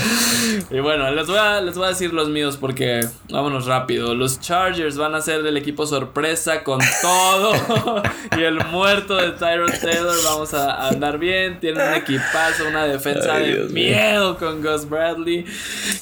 [0.71, 4.15] Y bueno, les voy, a, les voy a decir los míos porque vámonos rápido.
[4.15, 8.03] Los Chargers van a ser del equipo sorpresa con todo.
[8.37, 10.17] y el muerto de Tyrod Taylor.
[10.25, 11.61] Vamos a andar bien.
[11.61, 15.45] Tienen un equipazo, una defensa de miedo con Gus Bradley,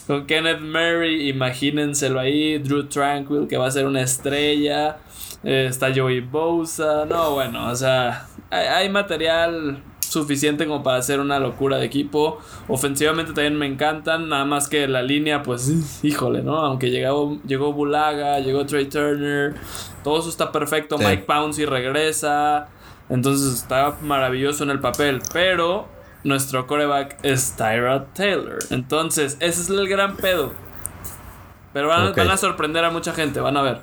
[0.07, 1.29] con Kenneth Murray.
[1.29, 2.59] Imagínenselo ahí.
[2.59, 4.99] Drew Tranquil, que va a ser una estrella.
[5.43, 7.07] Eh, está Joey Bosa.
[7.07, 12.39] No, bueno, o sea, hay, material suficiente como para hacer una locura de equipo.
[12.69, 15.73] Ofensivamente también me encantan, nada más que la línea, pues,
[16.03, 16.59] híjole, ¿no?
[16.59, 19.55] Aunque llegó, llegó Bulaga, llegó Trey Turner,
[20.05, 20.99] todo eso está perfecto.
[20.99, 22.69] Mike Pouncey regresa,
[23.09, 25.89] entonces está maravilloso en el papel, pero
[26.23, 28.59] nuestro coreback es Tyra Taylor.
[28.71, 30.53] Entonces, ese es el gran pedo.
[31.73, 33.81] Pero van, van, a sorprender a mucha gente, van a ver.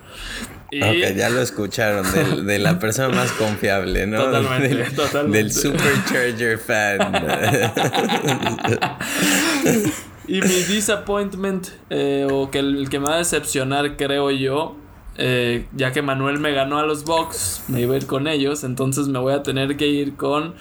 [0.67, 2.05] Ok, ya lo escucharon,
[2.45, 4.25] de, la persona más confiable, ¿no?
[4.25, 5.37] Totalmente, del, totalmente.
[5.37, 7.13] Del Supercharger fan.
[10.27, 14.75] y mi disappointment, eh, o que el, que me va a decepcionar, creo yo,
[15.17, 18.65] eh, ya que Manuel me ganó a los Bucks, me iba a ir con ellos,
[18.65, 20.53] entonces me voy a tener que ir con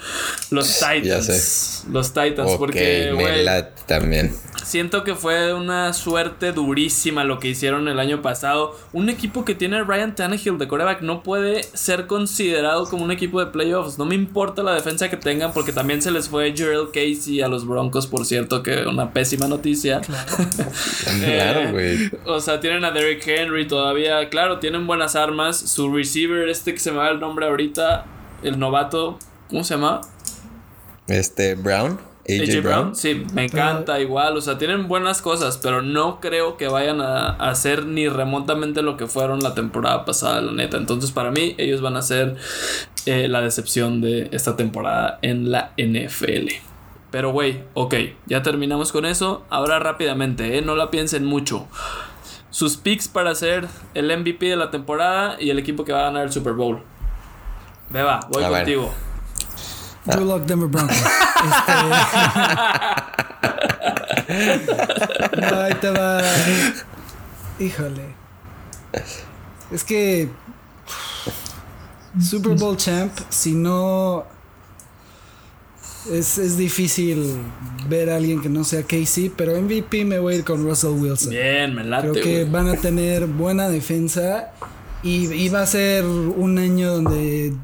[0.50, 1.84] los Titans.
[1.90, 3.44] Los Titans, porque, güey.
[3.86, 4.32] también.
[4.66, 8.76] Siento que fue una suerte durísima lo que hicieron el año pasado.
[8.92, 13.38] Un equipo que tiene Ryan Tannehill de coreback no puede ser considerado como un equipo
[13.38, 13.96] de playoffs.
[13.96, 17.46] No me importa la defensa que tengan porque también se les fue Gerald Casey a
[17.46, 20.00] los Broncos, por cierto, que una pésima noticia.
[20.00, 22.10] Claro, eh, güey.
[22.24, 24.28] o sea, tienen a Derrick Henry todavía.
[24.30, 25.56] Claro, tienen buenas armas.
[25.56, 28.04] Su receiver, este que se me va el nombre ahorita,
[28.42, 30.00] el novato, ¿cómo se llama?
[31.06, 32.15] Este, Brown.
[32.28, 32.96] AJ, Brown.
[32.96, 34.36] Sí, me encanta igual.
[34.36, 38.96] O sea, tienen buenas cosas, pero no creo que vayan a hacer ni remotamente lo
[38.96, 40.76] que fueron la temporada pasada, la neta.
[40.76, 42.36] Entonces, para mí, ellos van a ser
[43.06, 46.48] eh, la decepción de esta temporada en la NFL.
[47.10, 47.94] Pero, güey, ok,
[48.26, 49.44] ya terminamos con eso.
[49.48, 50.62] Ahora rápidamente, ¿eh?
[50.62, 51.66] no la piensen mucho.
[52.50, 56.04] Sus picks para ser el MVP de la temporada y el equipo que va a
[56.04, 56.82] ganar el Super Bowl.
[57.90, 58.92] Beba, voy contigo.
[60.06, 60.96] Drew Lock Denver Broncos.
[60.96, 61.72] este...
[65.40, 66.22] no, ahí te va.
[67.58, 68.14] Híjole.
[69.70, 70.28] Es que.
[72.20, 74.24] Super Bowl champ, si no
[76.10, 77.36] es, es, difícil
[77.88, 80.92] ver a alguien que no sea Casey, pero MVP me voy a ir con Russell
[80.92, 81.30] Wilson.
[81.30, 82.10] Bien, me late.
[82.10, 84.52] Creo que van a tener buena defensa
[85.02, 87.54] y, y, va a ser un año donde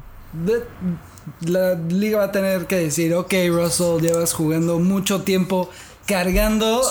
[1.41, 5.69] la liga va a tener que decir, ok Russell, llevas jugando mucho tiempo
[6.05, 6.81] cargando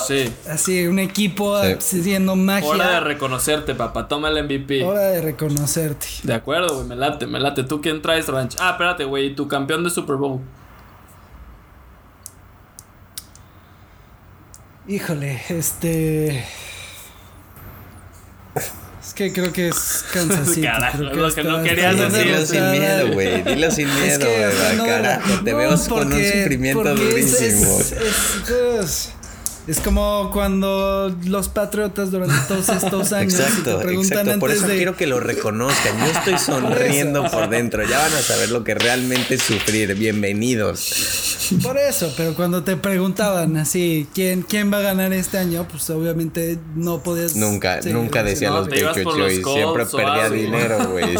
[0.49, 2.69] así un equipo haciendo magia.
[2.69, 4.07] Hora de reconocerte, papá.
[4.07, 4.83] Toma el MVP.
[4.83, 6.07] Hora de reconocerte.
[6.23, 6.87] De acuerdo, güey.
[6.87, 7.63] Me late, me late.
[7.63, 8.55] ¿Tú quién traes, Ranch?
[8.59, 9.35] Ah, espérate, güey.
[9.35, 10.41] Tu campeón de Super Bowl.
[14.87, 16.43] Híjole, este.
[19.13, 20.61] Es que creo que es Kansas City.
[20.63, 22.23] Carajo, lo que no querías decir.
[22.23, 23.43] Dilo sin miedo, güey.
[23.43, 24.87] Dilo sin miedo, güey.
[24.87, 27.79] carajo, te veo con un sufrimiento durísimo.
[27.79, 29.13] Es, es,
[29.65, 34.39] es como cuando los patriotas durante todos estos años exacto, te preguntan exacto.
[34.39, 35.97] Por eso quiero que lo reconozcan.
[35.99, 37.83] Yo estoy sonriendo por, dentro.
[37.87, 39.95] Ya van a saber lo que realmente es sufrir.
[39.95, 41.49] Bienvenidos.
[41.61, 45.65] Por eso, pero cuando te preguntaban así, ¿quién, quién va a ganar este año?
[45.69, 47.37] Pues obviamente no podías.
[47.37, 51.05] Nunca, nunca decía los Patriots yo y siempre perdía dinero, güey.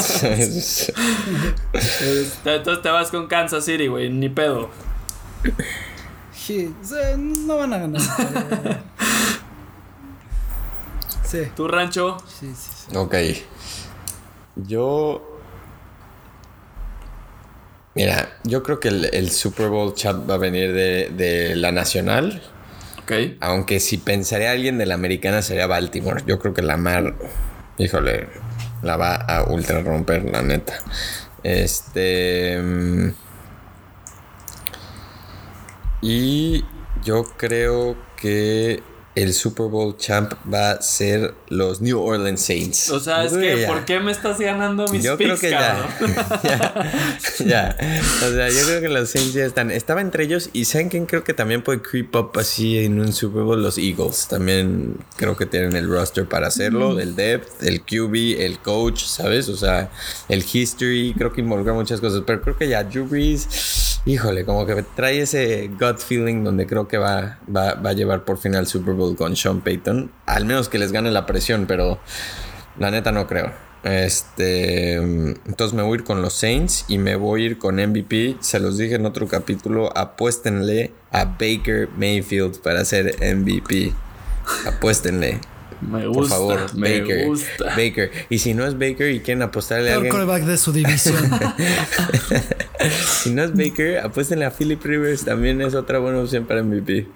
[2.46, 4.70] Entonces te vas con Kansas City, güey, ni pedo.
[6.46, 6.76] Sí,
[7.18, 8.02] no van a ganar.
[11.24, 11.44] sí.
[11.56, 12.18] ¿Tu rancho?
[12.28, 12.98] Sí, sí, sí.
[12.98, 13.16] Ok.
[14.58, 15.40] Yo.
[17.96, 22.42] Mira, yo creo que el, Super Bowl chat va a venir de, la nacional.
[23.04, 23.14] Ok.
[23.40, 26.24] Aunque si pensaría alguien de la americana sería Baltimore.
[26.28, 27.16] Yo creo que la mar.
[27.78, 28.28] Híjole,
[28.82, 30.74] la va a ultra romper, la neta.
[31.42, 33.14] Este.
[36.04, 36.66] Mm, y
[37.04, 38.84] yo creo que
[39.16, 42.90] el Super Bowl champ va a ser los New Orleans Saints.
[42.90, 45.88] O sea, es que, ¿por qué me estás ganando mis Yo creo que ya,
[47.46, 47.78] ya,
[48.26, 49.70] O sea, yo creo que los Saints ya están.
[49.70, 53.14] Estaba entre ellos y ¿saben quién creo que también puede creep up así en un
[53.14, 53.62] Super Bowl?
[53.62, 54.28] Los Eagles.
[54.28, 57.00] También creo que tienen el roster para hacerlo.
[57.00, 59.48] El depth, el QB, el coach, ¿sabes?
[59.50, 59.92] O sea,
[60.28, 61.14] el history.
[61.16, 62.24] Creo que involucra muchas cosas.
[62.26, 63.48] Pero creo que ya Drew Brees,
[64.06, 68.26] híjole, como que trae ese gut feeling donde creo que va, va, va a llevar
[68.26, 70.12] por final Super Bowl con Sean Payton.
[70.26, 72.00] Al menos que les gane la presión, pero
[72.78, 73.52] la neta no creo.
[73.84, 77.76] Este, entonces me voy a ir con los Saints y me voy a ir con
[77.76, 78.38] MVP.
[78.40, 83.94] Se los dije en otro capítulo, apuéstenle a Baker Mayfield para ser MVP.
[84.66, 85.40] Apuéstenle.
[85.90, 87.28] Me gusta, Por favor, me Baker.
[87.28, 87.66] Gusta.
[87.66, 88.12] Baker.
[88.30, 90.16] Y si no es Baker y quieren apostarle a alguien.
[90.16, 91.18] El de su división.
[93.22, 95.26] si no es Baker, apuéstenle a Philip Rivers.
[95.26, 97.08] También es otra buena opción para MVP.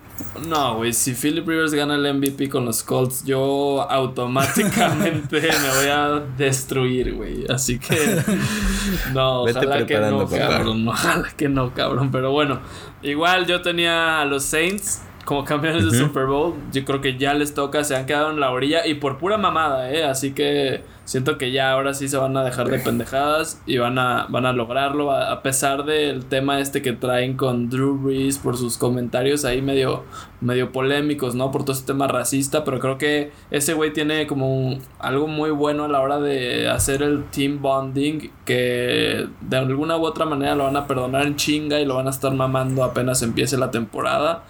[0.48, 5.90] No, güey, si Philip Rivers gana el MVP con los Colts, yo automáticamente me voy
[5.92, 7.46] a destruir, güey.
[7.50, 7.96] Así que
[9.14, 10.88] no, ojalá que no, cabrón.
[10.88, 12.12] Ojalá que no, cabrón.
[12.12, 12.62] Pero bueno,
[13.04, 16.56] igual yo tenía a los Saints como campeones de Super Bowl.
[16.72, 19.38] Yo creo que ya les toca, se han quedado en la orilla y por pura
[19.38, 20.06] mamada, ¿eh?
[20.06, 23.98] Así que siento que ya ahora sí se van a dejar de pendejadas y van
[23.98, 28.58] a, van a lograrlo a, pesar del tema este que traen con Drew Brees por
[28.58, 30.04] sus comentarios ahí medio,
[30.42, 31.50] medio polémicos, ¿no?
[31.50, 35.86] Por todo este tema racista, pero creo que ese güey tiene como algo muy bueno
[35.86, 40.66] a la hora de hacer el team bonding que de alguna u otra manera lo
[40.66, 44.44] van a perdonar en chinga y lo van a estar mamando apenas empiece la temporada.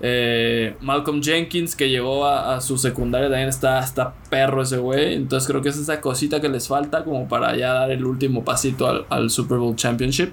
[0.00, 5.48] Eh, Malcolm Jenkins que llegó a, su secundaria también está, está perro ese güey, entonces
[5.48, 9.06] creo que es esa cosita que les falta como para ya dar el último pasito
[9.08, 10.32] al, Super Bowl Championship.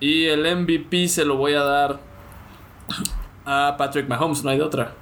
[0.00, 2.00] Y el MVP se lo voy a dar
[3.44, 4.94] a Patrick Mahomes, no hay de otra.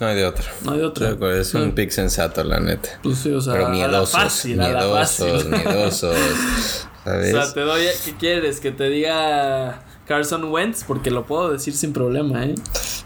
[0.00, 0.44] No hay de otra.
[0.62, 1.16] No hay de otra.
[1.38, 2.98] Es un pick sensato, la neta.
[3.02, 6.16] Pues sí, o sea, Pero miedosos, a la fácil, miedosos, a la miedosos.
[6.16, 6.86] ¿sabes?
[7.06, 7.82] O sea, te doy.
[8.04, 8.58] ¿Qué quieres?
[8.58, 12.56] Que te diga Carson Wentz, porque lo puedo decir sin problema, ¿eh?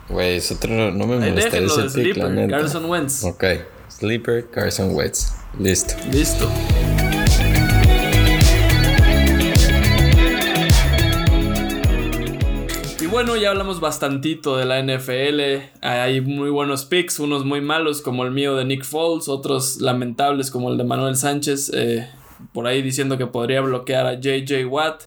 [0.09, 0.91] Güey, es otro.
[0.91, 2.57] No me molesta ese pick, la neta.
[2.57, 3.25] Carson Wentz.
[3.25, 3.45] Ok.
[3.89, 5.35] Sleeper, Carson Wentz.
[5.59, 5.95] Listo.
[6.11, 6.49] Listo.
[13.01, 15.71] Y bueno, ya hablamos bastantito de la NFL.
[15.83, 20.51] Hay muy buenos picks, unos muy malos como el mío de Nick Foles, otros lamentables
[20.51, 22.09] como el de Manuel Sánchez, eh,
[22.53, 25.05] por ahí diciendo que podría bloquear a JJ Watt.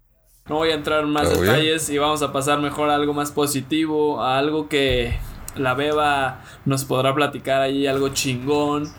[0.49, 3.31] No voy a entrar en más detalles y vamos a pasar mejor a algo más
[3.31, 5.15] positivo, a algo que
[5.55, 8.91] la Beba nos podrá platicar ahí, algo chingón.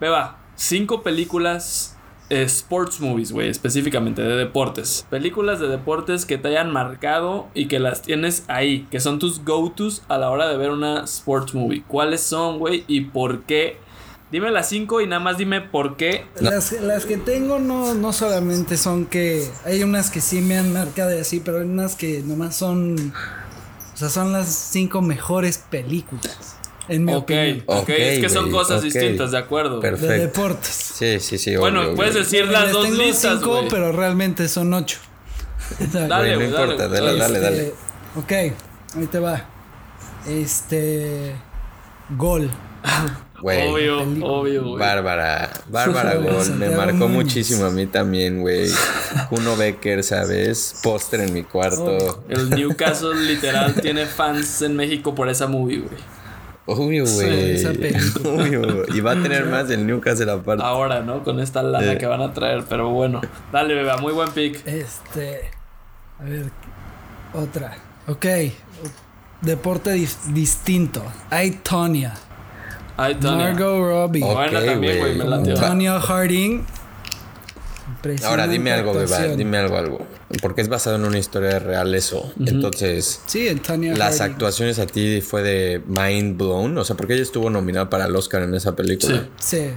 [0.00, 1.96] Beba, cinco películas
[2.28, 5.06] eh, sports movies, güey, específicamente de deportes.
[5.10, 9.44] Películas de deportes que te hayan marcado y que las tienes ahí, que son tus
[9.44, 11.82] go-tos a la hora de ver una sports movie.
[11.88, 12.84] ¿Cuáles son, güey?
[12.86, 13.78] ¿Y por qué
[14.30, 16.24] Dime las cinco y nada más dime por qué.
[16.38, 19.50] Las, las, que tengo no, no solamente son que.
[19.64, 23.12] Hay unas que sí me han marcado así, pero hay unas que nomás son.
[23.92, 26.59] O sea, son las cinco mejores películas.
[26.90, 27.62] En mi opinión.
[27.66, 29.78] Ok, es que son cosas distintas, de acuerdo.
[29.78, 30.12] Perfecto.
[30.12, 30.68] De deportes.
[30.70, 31.54] Sí, sí, sí.
[31.56, 33.38] Bueno, puedes decir las dos tengo listas.
[33.38, 34.98] Cinco, pero realmente son ocho.
[35.92, 37.62] dale, no importa, dale, dale, dale.
[37.68, 37.74] Este,
[38.16, 38.32] ok,
[38.96, 39.44] ahí te va.
[40.26, 41.36] Este.
[42.16, 42.50] Gol.
[43.40, 44.80] obvio, obvio, güey.
[44.80, 48.68] Bárbara, Bárbara Gol, me marcó muchísimo a mí también, güey.
[49.30, 50.74] Uno Becker, ¿sabes?
[50.82, 52.24] Póster en mi cuarto.
[52.28, 56.19] El Newcastle literal tiene fans en México por esa movie, güey.
[56.78, 57.64] Obvio, güey.
[57.66, 58.84] Obvio.
[58.94, 60.62] Y va a tener más el Newcastle aparte.
[60.62, 61.24] Ahora, ¿no?
[61.24, 62.64] Con esta lana que van a traer.
[62.68, 63.20] Pero bueno.
[63.50, 63.96] Dale, beba.
[63.96, 64.64] Muy buen pick.
[64.66, 65.50] Este.
[66.20, 66.50] A ver.
[67.34, 67.76] Otra.
[68.06, 68.26] Ok.
[69.42, 69.90] Deporte
[70.28, 71.02] distinto.
[71.30, 72.14] Hay Tonya.
[72.96, 73.36] Hay Tonya.
[73.36, 74.22] Margot Robbie.
[74.22, 75.16] Okay, también, güey.
[75.16, 76.64] Me Harding.
[78.24, 79.18] Ahora dime algo, beba.
[79.28, 80.06] Dime algo, algo.
[80.40, 82.32] Porque es basado en una historia real eso.
[82.38, 83.20] Entonces.
[83.26, 86.76] Sí, en Tonya Las actuaciones a ti fue de mind blown.
[86.78, 89.28] O sea, porque ella estuvo nominada para el Oscar en esa película.
[89.38, 89.58] Sí.
[89.58, 89.70] sí.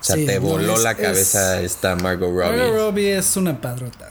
[0.00, 2.56] O sea, te voló la cabeza esta Margot Robbie.
[2.56, 4.09] Margot Robbie es una padrota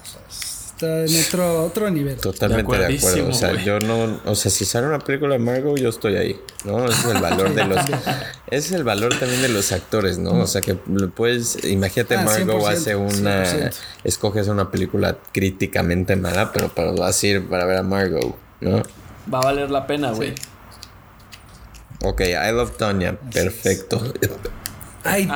[0.79, 2.17] está en otro, otro nivel.
[2.17, 3.29] Totalmente de, acuerdo.
[3.29, 4.19] O sea, yo no.
[4.25, 6.39] O sea, si sale una película de Margot, yo estoy ahí.
[6.65, 6.85] ¿No?
[6.85, 7.77] Ese es el valor de los.
[7.77, 7.95] ese
[8.47, 10.31] es el valor también de los actores, ¿no?
[10.31, 11.63] O sea, que puedes.
[11.65, 13.71] Imagínate, ah, Margot hace una.
[14.03, 18.83] Escoges una película críticamente mala, pero para, vas a ir para ver a Margot, ¿no?
[19.31, 20.33] Va a valer la pena, güey.
[22.03, 23.19] Ok, I Love Tonya.
[23.19, 24.01] Perfecto.
[25.09, 25.27] Ay,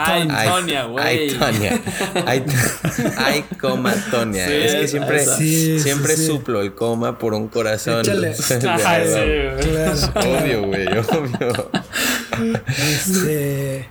[0.48, 1.06] Tonya, güey.
[1.06, 1.82] Ay, Tonya.
[3.18, 4.48] Ay, coma, Tonya.
[4.48, 8.02] es que siempre, siempre suplo el coma por un corazón.
[8.02, 8.34] Échale.
[10.16, 11.72] Obvio, güey, obvio.
[12.78, 13.90] Este.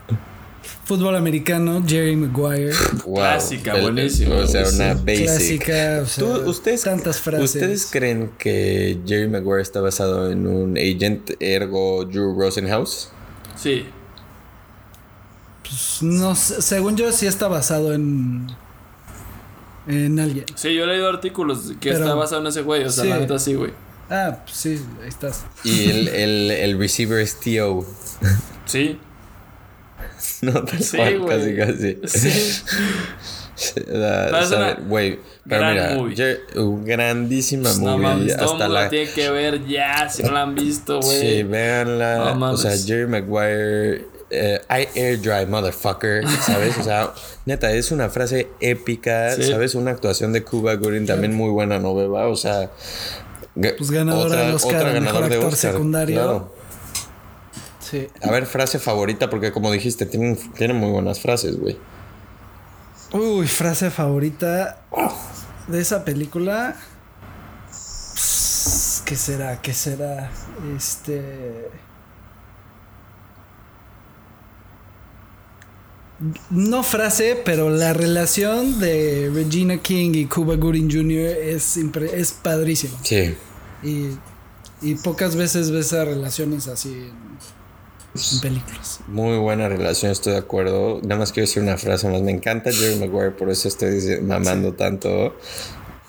[0.85, 2.73] Fútbol americano, Jerry Maguire.
[3.05, 4.35] Clásica, buenísimo.
[4.35, 5.25] O sea, una basic.
[5.25, 7.55] Clásica, o sea, ustedes, tantas frases.
[7.55, 13.11] ¿Ustedes creen que Jerry Maguire está basado en un agent ergo Drew Rosenhaus?
[13.57, 13.87] Sí.
[15.63, 18.49] Pues, no según yo sí está basado en
[19.87, 20.45] en alguien.
[20.55, 23.39] Sí, yo he leído artículos que está basado en ese güey, o sea, la neta
[23.39, 23.73] sí, güey.
[24.11, 25.45] Ah, pues sí, ahí estás.
[25.65, 27.87] Y el, el, el receiver es T.O.
[28.67, 28.99] Sí.
[30.43, 31.99] no, tal sí, cual, casi, casi.
[32.19, 32.63] Sí.
[34.89, 36.41] Güey, pero mira, movie.
[36.85, 37.85] grandísima movie.
[37.85, 41.21] No, mames, hasta la tiene que ver ya, si no la han visto, güey.
[41.21, 42.35] Sí, véanla.
[42.37, 46.79] o sea, Jerry Maguire eh, I air dry, motherfucker, ¿sabes?
[46.79, 47.13] O sea,
[47.45, 49.75] neta, es una frase épica, ¿sabes?
[49.75, 52.29] Una actuación de Cuba Gooding también muy buena, ¿no, beba?
[52.29, 52.71] O sea,
[53.55, 56.17] pues ganadora otra, de Oscar, otra ganador de Oscar, secundario.
[56.17, 56.55] Claro.
[57.79, 58.09] Sí.
[58.23, 61.79] A ver, frase favorita, porque como dijiste, tiene, tiene muy buenas frases, güey.
[63.13, 64.79] Uy, frase favorita
[65.69, 66.77] de esa película.
[69.05, 69.61] ¿Qué será?
[69.61, 70.31] ¿Qué será?
[70.75, 71.69] Este.
[76.51, 81.37] No frase, pero la relación de Regina King y Cuba Gooding Jr.
[81.43, 82.99] es, es padrísima.
[83.03, 83.35] Sí.
[83.83, 84.11] Y,
[84.81, 89.01] y, pocas veces ves esas relaciones así en, películas.
[89.09, 91.01] Muy buena relación, estoy de acuerdo.
[91.03, 92.23] Nada más quiero decir una frase más.
[92.23, 95.35] Me encanta Jerry Maguire, por eso estoy mamando tanto.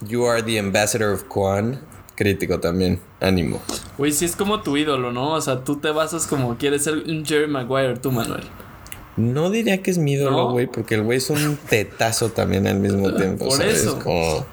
[0.02, 1.80] You are the ambassador of Kwan.
[2.16, 3.60] Crítico también, ánimo.
[3.98, 5.32] Güey, sí es como tu ídolo, ¿no?
[5.32, 8.44] O sea, tú te basas como quieres ser un Jerry Maguire, tú, Manuel.
[9.16, 12.80] No diría que es mi ídolo, güey, porque el güey es un tetazo también al
[12.80, 13.46] mismo tiempo.
[13.46, 13.82] Por ¿sabes?
[13.82, 14.00] Eso.
[14.00, 14.44] Como,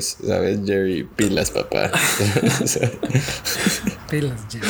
[0.00, 0.60] ¿sabes?
[0.64, 1.90] Jerry, pilas, papá.
[4.10, 4.68] pilas, Jerry.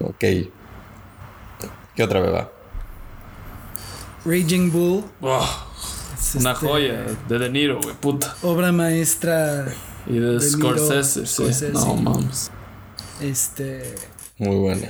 [0.00, 0.50] Ok.
[1.94, 2.50] ¿Qué otra beba?
[4.24, 5.04] Raging Bull.
[5.20, 8.34] una este joya de De Niro, güey, puta.
[8.42, 9.66] Obra maestra.
[10.06, 11.44] Y de, Scorsese, sí.
[11.72, 12.50] No mames.
[13.20, 13.94] Este.
[14.38, 14.88] Muy buena.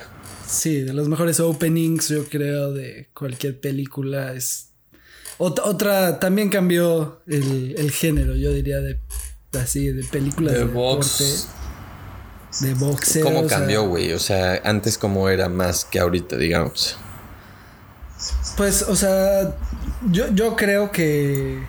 [0.48, 4.32] Sí, de los mejores openings, yo creo, de cualquier película.
[4.32, 4.70] Es.
[5.36, 8.98] Otra, también cambió el, género, yo diría, de
[9.60, 11.48] así, de películas de, de box.
[12.60, 13.24] de boxeo.
[13.24, 14.12] ¿Cómo cambió, güey?
[14.14, 16.96] O sea, antes cómo era más que ahorita, digamos.
[18.56, 19.54] Pues, o sea,
[20.10, 21.62] yo, yo creo que.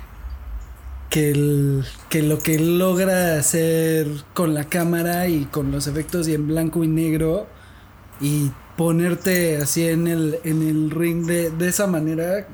[1.09, 6.35] Que, el, que lo que logra hacer con la cámara y con los efectos y
[6.35, 7.47] en blanco y negro
[8.21, 12.47] y ponerte así en el, en el ring de, de esa manera,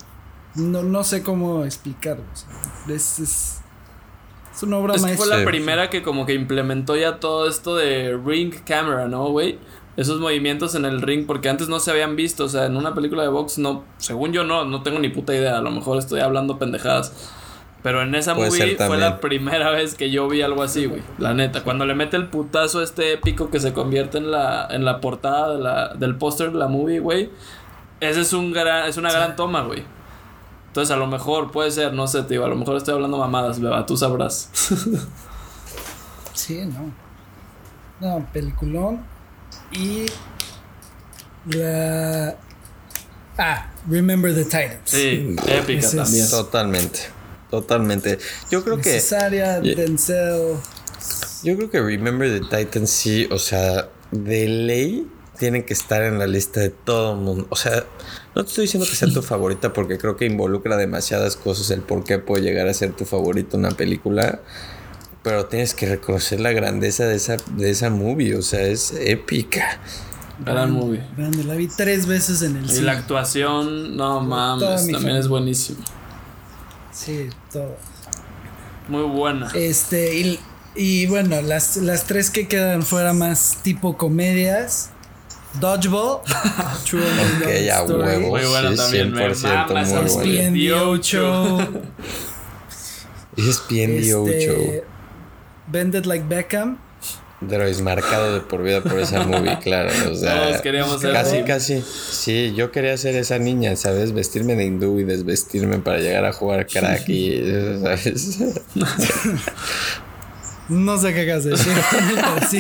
[0.55, 2.23] no, no sé cómo explicarlo.
[2.89, 3.61] es, es,
[4.51, 8.19] es, una obra es fue la primera que como que implementó ya todo esto de
[8.26, 9.59] ring camera, ¿no, güey?
[9.97, 12.95] esos movimientos en el ring porque antes no se habían visto, o sea, en una
[12.95, 15.99] película de box no, según yo no, no tengo ni puta idea, a lo mejor
[15.99, 17.13] estoy hablando pendejadas.
[17.86, 21.03] Pero en esa movie fue la primera vez que yo vi algo así, güey.
[21.19, 24.86] La neta, cuando le mete el putazo este épico que se convierte en la, en
[24.86, 27.29] la portada de la, del póster de la movie, güey.
[27.99, 29.83] Ese es un gran, es una gran toma, güey.
[30.65, 33.59] Entonces a lo mejor puede ser, no sé, tío, a lo mejor estoy hablando mamadas,
[33.59, 34.49] beba, tú sabrás.
[36.33, 36.91] sí, no.
[37.99, 39.05] No, peliculón.
[39.71, 40.07] Y
[41.55, 42.36] la
[43.38, 44.79] Ah, Remember the Titans.
[44.86, 46.27] Sí, épica también.
[46.31, 47.14] Totalmente.
[47.49, 48.17] Totalmente.
[48.51, 48.93] Yo creo que.
[48.93, 50.57] Necesaria, Denzel.
[51.43, 56.17] Yo creo que Remember the Titans sí, o sea, de ley tiene que estar en
[56.17, 57.47] la lista de todo el mundo.
[57.49, 57.85] O sea,
[58.33, 61.81] no te estoy diciendo que sea tu favorita porque creo que involucra demasiadas cosas el
[61.81, 64.41] por qué puede llegar a ser tu favorito una película.
[65.23, 68.35] Pero tienes que reconocer la grandeza de esa, de esa movie.
[68.35, 69.79] O sea, es épica.
[70.45, 71.03] Gran movie.
[71.17, 72.79] Grande, la vi tres veces en el cine.
[72.79, 75.79] Y la actuación, no mames, también es buenísimo.
[76.95, 77.75] Sí, todo.
[78.87, 79.51] Muy buena.
[79.53, 80.39] Este,
[80.75, 84.91] y, bueno, las, las tres que quedan fuera más tipo comedias.
[85.59, 86.21] Dodgeball.
[86.85, 87.01] True
[87.41, 88.29] okay, ya huevo.
[88.29, 89.13] Muy buena también.
[89.13, 90.83] 100% me muy buena.
[90.89, 91.57] 8.
[93.37, 94.29] ESPN 8.
[94.29, 94.83] Este,
[95.67, 96.77] Bended Like Beckham.
[97.47, 99.89] Drois marcado de por vida por esa movie, claro.
[100.11, 101.81] O sea, Todos queríamos ser Casi, casi.
[101.81, 104.13] Sí, yo quería ser esa niña, ¿sabes?
[104.13, 107.41] Vestirme de hindú y desvestirme para llegar a jugar crack y,
[107.81, 108.39] ¿sabes?
[110.69, 111.57] no sé qué hacer,
[112.49, 112.59] sí.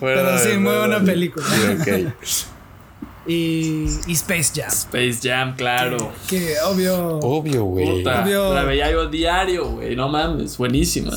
[0.00, 1.46] pero sí, muy buena película.
[1.84, 2.06] Sí,
[3.28, 4.68] Y, y, Space Jam.
[4.68, 6.12] Space Jam, claro.
[6.28, 7.18] Que, obvio.
[7.18, 8.02] Obvio, güey.
[8.04, 9.96] La veía yo diario, güey.
[9.96, 11.12] No mames, buenísima.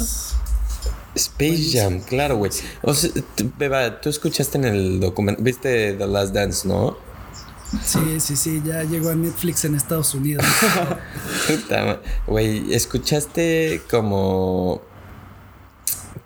[1.20, 2.52] Space Jam, claro, güey.
[2.82, 3.12] O sea,
[3.58, 6.98] Beba, tú escuchaste en el documento, viste The Last Dance, ¿no?
[7.84, 10.46] Sí, sí, sí, ya llegó a Netflix en Estados Unidos.
[12.28, 14.82] Güey, escuchaste como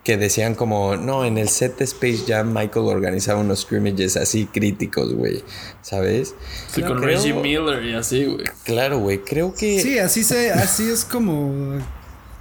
[0.03, 4.45] que decían como, no, en el set de Space Jam Michael organizaba unos scrimmages así
[4.45, 5.43] críticos, güey,
[5.81, 6.35] ¿sabes?
[6.73, 8.45] Sí, con Reggie Miller y así, güey.
[8.65, 9.79] Claro, güey, creo que...
[9.79, 11.77] Sí, así, se, así es como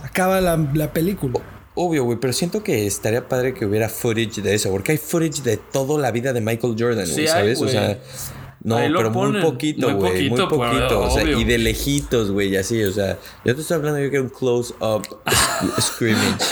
[0.03, 1.41] acaba la, la película.
[1.75, 5.43] Obvio, güey, pero siento que estaría padre que hubiera footage de eso, porque hay footage
[5.43, 7.63] de toda la vida de Michael Jordan, güey, ¿sabes?
[7.63, 7.99] o sea,
[8.63, 12.93] no, pero muy poquito, güey, muy poquito, o sea, y de lejitos, güey, así, o
[12.93, 15.03] sea, yo te estoy hablando yo que un close up
[15.81, 16.45] scrimmage.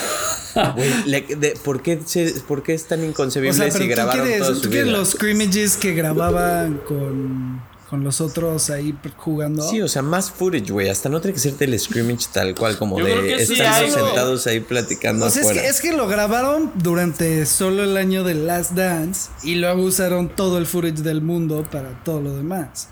[0.75, 1.25] Güey,
[1.63, 2.01] ¿por, qué,
[2.49, 4.85] ¿por qué es tan inconcebible o sea, si grabaron quieres, toda su ¿tú vida?
[4.85, 9.69] los scrimmages que grababan con con los otros ahí jugando.
[9.69, 10.89] Sí, o sea, más footage, güey.
[10.89, 15.29] Hasta no tiene que ser del scrimmage tal cual, como de estar sentados ahí platicando.
[15.29, 19.57] Sea, es que, es que, lo grabaron durante solo el año de Last Dance y
[19.57, 22.91] luego usaron todo el footage del mundo para todo lo demás.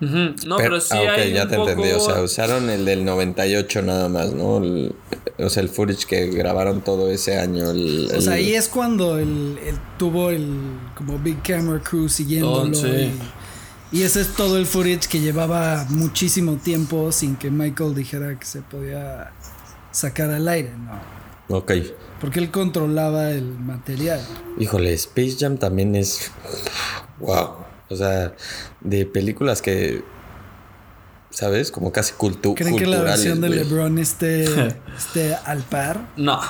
[0.00, 0.88] No, pero, sí.
[0.92, 1.90] Ah, ok, ya te entendí.
[1.92, 4.60] O sea, usaron el del 98 nada más, ¿no?
[5.38, 7.70] o sea, el footage que grabaron todo ese año.
[7.70, 9.58] o sea, ahí es cuando el,
[9.96, 10.48] tuvo el
[10.96, 12.76] como Big Camera Crew siguiéndolo.
[12.76, 12.88] Oh, sí.
[12.88, 13.12] Y
[13.92, 18.60] ese es todo el footage que llevaba muchísimo tiempo sin que Michael dijera que se
[18.60, 19.32] podía
[19.90, 21.56] sacar al aire, ¿no?
[21.56, 21.72] Ok.
[22.20, 24.20] Porque él controlaba el material.
[24.58, 26.30] Híjole, Space Jam también es.
[27.20, 27.50] ¡Wow!
[27.88, 28.34] O sea,
[28.80, 30.02] de películas que.
[31.30, 31.70] ¿Sabes?
[31.70, 34.44] Como casi cultu ¿Creen que la versión de LeBron esté,
[34.96, 36.08] esté al par?
[36.16, 36.40] No.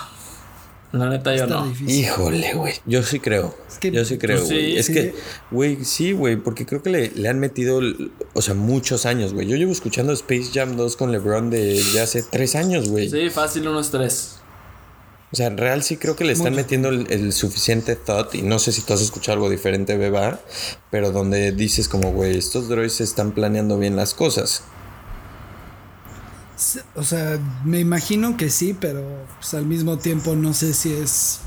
[0.93, 1.71] La neta yo no.
[1.87, 2.75] Híjole, güey.
[2.87, 3.55] Yo sí creo.
[3.83, 4.77] yo sí creo, pues güey.
[4.79, 5.15] es que,
[5.51, 7.81] güey, sí, güey, porque creo que le, le, han metido,
[8.33, 9.47] o sea, muchos años, güey.
[9.47, 13.11] Yo llevo escuchando Space Jam 2 con LeBron de ya hace tres años, güey.
[13.11, 14.37] Sí, fácil unos tres.
[15.31, 18.41] O sea, en real sí creo que le están metiendo el, el, suficiente thought y
[18.41, 20.41] no sé si tú has escuchado algo diferente, Beba,
[20.91, 24.63] pero donde dices como, güey, estos droids están planeando bien las cosas.
[26.97, 29.03] O sea, me imagino que sí, pero
[29.39, 31.41] pues, al mismo tiempo no sé si es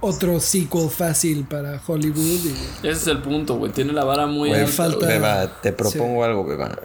[0.00, 2.40] otro sequel fácil para Hollywood.
[2.82, 3.72] Ese es el punto, güey.
[3.72, 4.66] Tiene la vara muy alta.
[4.70, 5.06] Falta...
[5.06, 6.78] Beba, te propongo algo, Beba.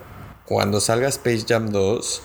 [0.46, 2.22] Cuando salga Space Jam 2,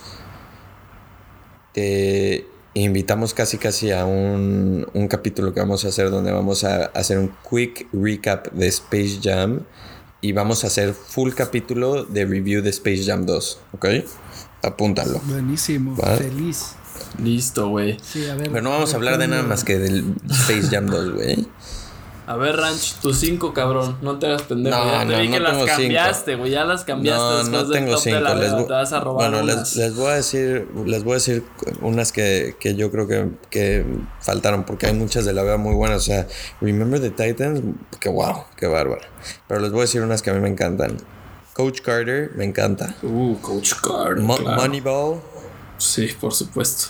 [1.72, 6.86] te invitamos casi casi a un, un capítulo que vamos a hacer donde vamos a
[6.86, 9.64] hacer un quick recap de Space Jam
[10.20, 13.86] y vamos a hacer full capítulo de review de Space Jam 2, ¿ok?
[14.64, 15.20] Apúntalo.
[15.24, 16.76] Buenísimo, feliz.
[17.22, 17.98] Listo, güey.
[18.02, 18.50] Sí, a ver.
[18.50, 21.48] Pero no vamos a hablar de nada más que del Space Jam 2, güey.
[22.26, 23.98] A ver, Ranch, tus cinco, cabrón.
[24.00, 24.74] No te hagas pendejo.
[24.74, 26.50] No, ya te vi que las cambiaste, güey.
[26.52, 28.34] Ya las cambiaste no, después no tengo cinco.
[28.34, 31.44] les te vas a robar bueno, les, les, voy a decir, les voy a decir
[31.82, 33.84] unas que, que yo creo que, que
[34.20, 35.98] faltaron, porque hay muchas de la vea muy buenas.
[35.98, 36.26] O sea,
[36.62, 37.60] Remember the Titans,
[38.00, 39.02] que wow, qué bárbaro.
[39.46, 40.96] Pero les voy a decir unas que a mí me encantan.
[41.54, 42.96] Coach Carter, me encanta.
[43.02, 44.22] Uh, Coach Carter.
[44.22, 45.20] Moneyball.
[45.78, 46.88] Sí, por supuesto.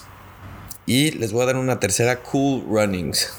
[0.87, 3.31] Y les voy a dar una tercera, Cool Runnings.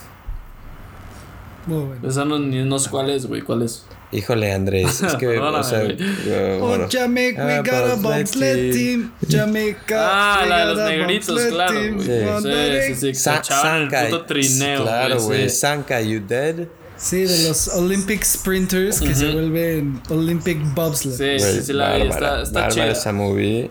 [1.65, 2.07] Muy bueno.
[2.07, 3.41] Esa no, no sé cuál es, güey.
[3.41, 3.85] ¿Cuál es?
[4.11, 9.11] Híjole, Andrés, es que, o sea, uh, oh, Jamaica, we got a bobsled team.
[9.27, 9.95] Jamaica,
[10.41, 12.05] ah, la de los negritos, claro, güey.
[12.05, 13.15] Sí, sí, sí.
[13.15, 15.49] Sa Sanka, puto trineo, claro, güey.
[15.49, 16.67] Sanka, you dead?
[16.97, 21.39] Sí, de los Olympic Sprinters que se vuelven Olympic Bobsled.
[21.39, 22.87] Sí, sí, sí, la vi, está, está chida.
[22.87, 23.69] esa movie.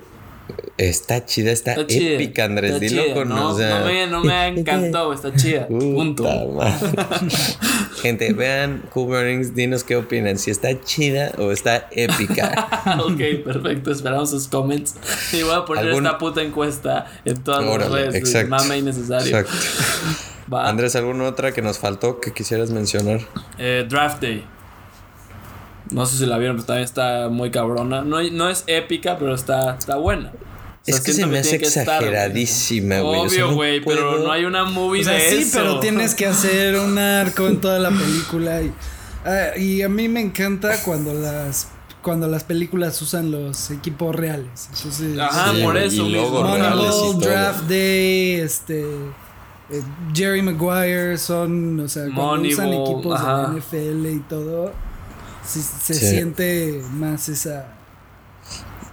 [0.76, 2.80] Está chida, está, épica, Andrés.
[2.80, 5.66] Dilo con no, no, me, no me encantado, está chida.
[5.68, 6.24] Punto.
[8.02, 12.68] Gente, vean Cool dinos qué opinan, si está chida o está épica.
[13.04, 14.94] ok, perfecto, esperamos sus comments.
[15.32, 18.14] Y voy a poner esta puta encuesta en todas las redes.
[18.16, 18.50] Exacto.
[18.50, 19.38] Mame innecesario.
[19.38, 19.54] Exacto.
[20.52, 23.20] Andrés, ¿alguna otra que nos faltó que quisieras mencionar?
[23.58, 24.44] Eh, Draft Day.
[25.90, 28.02] No sé si la vieron, pero también está muy cabrona.
[28.02, 30.32] No, no es épica, pero está, está buena.
[30.86, 33.20] es que se me hace exageradísima, güey.
[33.20, 36.76] Obvio, güey, pero no hay una movie o sea, de sí, pero tienes que hacer
[36.76, 38.62] un arco en toda la película.
[38.62, 38.72] Y,
[39.24, 41.68] ah, y a mí me encanta cuando las
[42.02, 44.68] cuando las películas usan los equipos reales.
[44.76, 47.14] Entonces, Ajá, por eso mismo.
[47.18, 48.84] Draft Day, este.
[49.70, 49.82] Eh,
[50.14, 54.72] Jerry Maguire son, o sea, cuando usan equipos de NFL y todo
[55.44, 57.68] se siente más esa...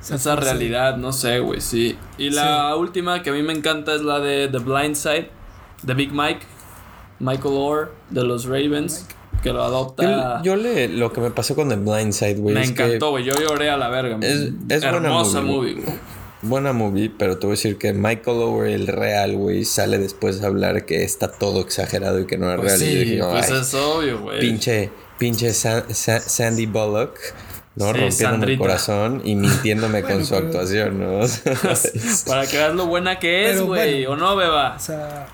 [0.09, 1.95] Esa, realidad, no sé, güey, sí.
[2.17, 5.29] Y la última que a mí me encanta es la de The Blind Side,
[5.83, 6.41] de Big Mike,
[7.19, 9.05] Michael Orr, de los Ravens.
[9.43, 10.41] Que lo adopta.
[10.43, 10.87] Yo, le.
[10.87, 12.55] Lo que me pasó con The Blind Side, güey.
[12.55, 13.23] Me encantó, güey.
[13.23, 14.17] Yo lloré a la verga.
[14.21, 15.95] Es, es Hermosa movie, güey.
[16.41, 20.41] Buena movie, pero te voy a decir que Michael Ower, el real, güey, sale después
[20.41, 23.05] a hablar que está todo exagerado y que no es pues real.
[23.05, 24.39] Sí, pues es obvio, güey.
[24.39, 24.89] Pinche
[25.21, 27.19] pinche Sandy Bullock.
[27.75, 27.93] ¿no?
[27.93, 31.19] Rompiéndome el corazón y mintiéndome con su actuación, ¿no?
[32.27, 34.75] Para que veas lo buena que es, güey, ¿o no, beba?
[34.75, 35.27] O sea,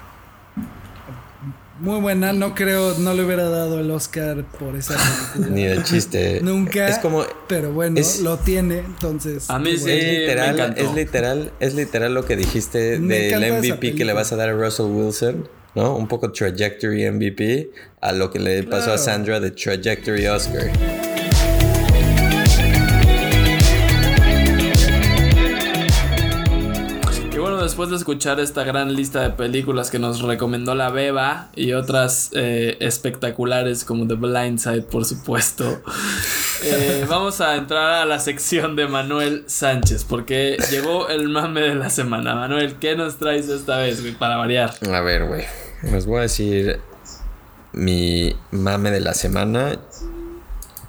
[1.79, 4.95] muy buena, no creo, no le hubiera dado el Oscar por esa
[5.33, 5.55] película.
[5.55, 6.39] Ni de chiste.
[6.41, 6.87] Nunca.
[6.87, 7.25] Es como.
[7.47, 9.49] Pero bueno, lo tiene, entonces.
[9.49, 9.91] A mí sí.
[9.91, 14.35] Es literal, es literal, es literal lo que dijiste del MVP que le vas a
[14.35, 15.47] dar a Russell Wilson.
[15.75, 15.95] ¿no?
[15.95, 17.69] Un poco trajectory MVP
[18.01, 20.71] a lo que le pasó a Sandra de trajectory Oscar.
[27.77, 32.31] Después de escuchar esta gran lista de películas que nos recomendó la Beba y otras
[32.33, 35.83] eh, espectaculares como The Blind Side, por supuesto,
[36.63, 41.75] eh, vamos a entrar a la sección de Manuel Sánchez, porque llegó el mame de
[41.75, 42.33] la semana.
[42.33, 44.73] Manuel, ¿qué nos traes esta vez, para variar?
[44.91, 45.43] A ver, güey.
[45.83, 46.79] Les voy a decir
[47.73, 49.77] mi mame de la semana.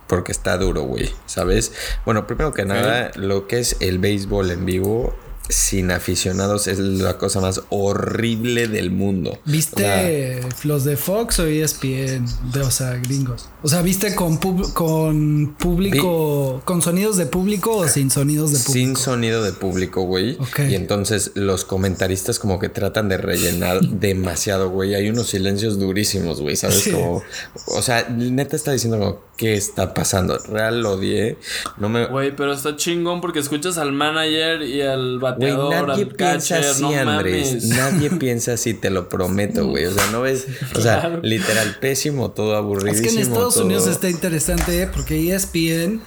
[0.07, 1.11] Porque está duro, güey.
[1.27, 1.71] ¿Sabes?
[2.07, 5.15] Bueno, primero que nada, lo que es el béisbol en vivo
[5.49, 9.39] sin aficionados es la cosa más horrible del mundo.
[9.45, 12.27] ¿Viste los de Fox o ESPN?
[12.53, 13.49] De, o sea, gringos.
[13.63, 18.73] O sea, ¿viste con, con público, con sonidos de público o sin sonidos de público?
[18.73, 20.39] Sin sonido de público, güey.
[20.69, 24.95] Y entonces los comentaristas como que tratan de rellenar demasiado, güey.
[24.95, 26.89] Hay unos silencios durísimos, güey, ¿sabes?
[26.93, 27.23] Como,
[27.67, 30.37] o sea, neta está diciendo como, ¿qué está pasando?
[30.37, 31.39] Real lo odié.
[31.79, 32.07] No me...
[32.07, 37.65] Güey, pero está chingón porque escuchas al manager y al nadie piensa así, Andrés.
[37.69, 39.87] Nadie piensa así, te lo prometo, güey.
[39.87, 40.47] O sea, no ves.
[40.75, 43.07] O sea, literal, pésimo, todo aburridísimo.
[43.07, 44.91] Es que en Estados Unidos está interesante, ¿eh?
[44.93, 46.03] porque ESPN,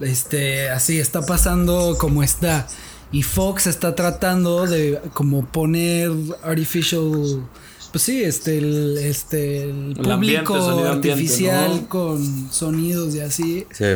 [0.00, 2.66] este, así está pasando como está.
[3.12, 6.10] Y Fox está tratando de como poner
[6.42, 7.46] artificial.
[7.96, 10.54] Pues sí, este, el, este, el, público
[10.86, 13.66] artificial con sonidos y así.
[13.72, 13.86] Sí.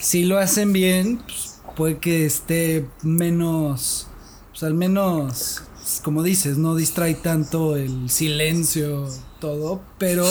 [0.00, 4.06] Si lo hacen bien, pues, puede que esté menos,
[4.52, 5.64] pues al menos,
[6.02, 9.06] como dices, no distrae tanto el silencio,
[9.38, 10.26] todo, pero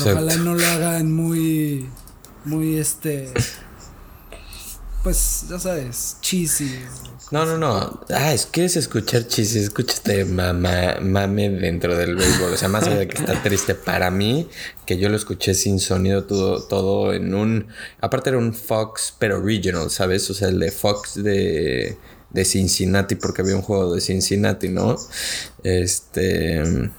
[0.00, 1.88] ojalá no lo hagan muy,
[2.44, 3.32] muy este,
[5.04, 6.80] pues ya sabes, cheesy.
[7.32, 8.00] No, no, no.
[8.10, 12.52] Ah, es que es escuchar cheesy, escúchate mama, mame dentro del béisbol.
[12.52, 14.50] O sea, más allá de que está triste para mí,
[14.84, 17.68] que yo lo escuché sin sonido todo, todo en un.
[18.02, 20.28] Aparte era un Fox, pero regional, ¿sabes?
[20.28, 21.96] O sea, el de Fox de,
[22.28, 24.96] de Cincinnati, porque había un juego de Cincinnati, ¿no?
[25.62, 26.90] Este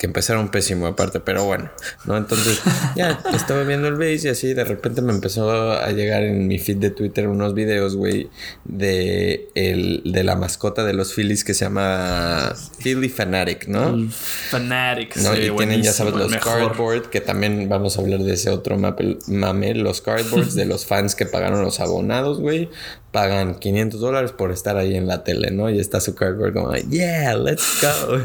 [0.00, 1.70] que empezaron pésimo aparte, pero bueno,
[2.06, 2.16] ¿no?
[2.16, 2.62] Entonces
[2.96, 6.58] ya estaba viendo el base y así de repente me empezó a llegar en mi
[6.58, 8.30] feed de Twitter unos videos, güey,
[8.64, 14.08] de, el, de la mascota de los Phillies que se llama Philly Fanatic, ¿no?
[14.48, 15.36] Fanatic, ¿no?
[15.36, 19.74] y tienen, ya sabes, los cardboard, que también vamos a hablar de ese otro mame,
[19.74, 22.70] los cardboards de los fans que pagaron los abonados, güey
[23.12, 25.68] pagan 500 dólares por estar ahí en la tele, ¿no?
[25.68, 28.18] Y está su cardboard como, yeah, let's go.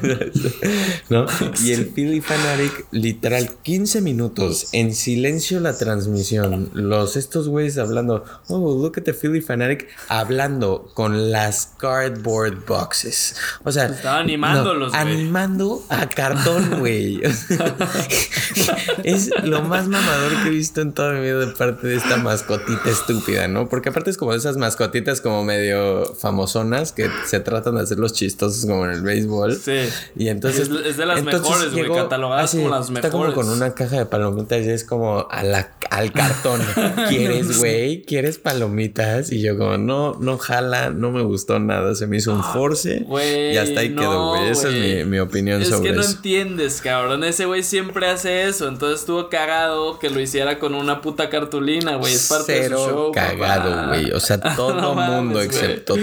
[1.09, 1.25] ¿No?
[1.63, 6.69] Y el Philly Fanatic, literal, 15 minutos en silencio la transmisión.
[6.73, 13.35] Los estos güeyes hablando, oh, look at the Philly Fanatic, hablando con las cardboard boxes.
[13.63, 17.21] O sea, estaba animándolos, Animando a cartón, güey.
[19.03, 22.17] es lo más mamador que he visto en toda mi vida de parte de esta
[22.17, 23.67] mascotita estúpida, ¿no?
[23.67, 27.83] Porque aparte es como de esas mascotitas mascotitas como medio famosonas que se tratan de
[27.83, 29.55] hacer los chistosos como en el béisbol.
[29.55, 29.87] Sí.
[30.17, 30.69] Y entonces.
[30.85, 33.05] Es, de las mejores, güey, catalogadas como las mejores.
[33.05, 36.61] Está como con una caja de palomitas y es como a la, al cartón.
[37.09, 38.03] ¿Quieres, güey?
[38.03, 39.31] ¿Quieres palomitas?
[39.31, 41.95] Y yo, como, no, no jala, no me gustó nada.
[41.95, 43.05] Se me hizo un ah, force.
[43.53, 44.49] y hasta ahí quedó, güey.
[44.49, 46.01] Esa es mi, opinión sobre eso.
[46.01, 47.23] Es que no entiendes, cabrón.
[47.23, 48.67] Ese güey siempre hace eso.
[48.67, 52.13] Entonces estuvo cagado que lo hiciera con una puta cartulina, güey.
[52.13, 53.11] Es parte de su show.
[53.13, 54.11] cagado, güey.
[54.11, 56.01] O sea, todo todo el mundo, excepto tú,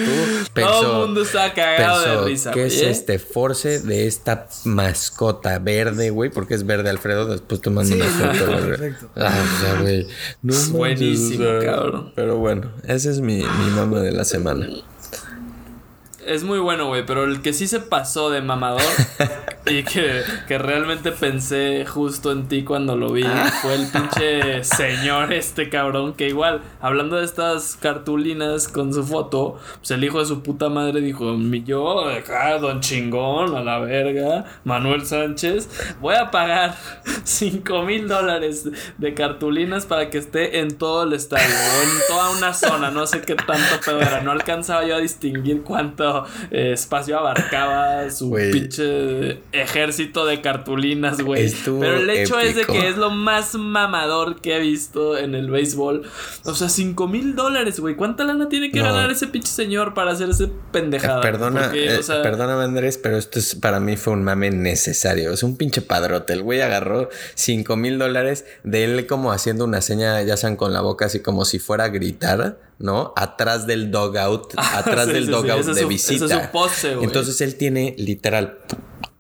[0.53, 0.71] pensó.
[0.71, 2.51] Todo el mundo estaba cagado de risa.
[2.53, 6.31] ¿Qué es este force de esta mascota verde, güey?
[6.31, 7.27] Porque es verde, Alfredo.
[7.27, 8.67] Después te mando una foto.
[8.67, 9.11] Perfecto.
[9.17, 10.07] Ah, o sea, güey.
[10.43, 12.13] No Buenísimo, cabrón.
[12.15, 14.67] Pero bueno, ese es mi, mi mama de la semana.
[16.27, 18.81] Es muy bueno, güey, pero el que sí se pasó de mamador
[19.67, 23.25] y que, que, realmente pensé justo en ti cuando lo vi.
[23.61, 29.61] Fue el pinche señor este cabrón que igual, hablando de estas cartulinas con su foto,
[29.79, 33.79] pues el hijo de su puta madre dijo, mi yo, acá, don chingón, a la
[33.79, 35.69] verga, Manuel Sánchez,
[36.01, 36.75] voy a pagar
[37.25, 38.69] 5 mil dólares
[38.99, 43.21] de cartulinas para que esté en todo el estadio, en toda una zona, no sé
[43.21, 49.41] qué tanto pedo era, no alcanzaba yo a distinguir cuánto eh, espacio abarcaba su pinche
[49.53, 51.53] ejército de cartulinas, güey.
[51.65, 55.51] Pero el hecho es de que es lo más mamador que he visto en el
[55.51, 56.03] béisbol.
[56.45, 57.95] O sea, 5 mil dólares, güey.
[57.95, 61.21] ¿Cuánta lana tiene que ganar ese pinche señor para hacer ese pendejada?
[61.21, 65.33] Eh, perdona, eh, perdóname, Andrés, pero esto es, para mí fue un mame necesario.
[65.33, 66.33] Es un pinche padrote.
[66.33, 70.73] El güey agarró 5 mil dólares de él como haciendo una seña, ya sean con
[70.73, 73.13] la boca, así como si fuera a gritar ¿no?
[73.17, 76.51] Atrás del dogout, atrás del dogout de visita.
[77.01, 78.59] Entonces él tiene literal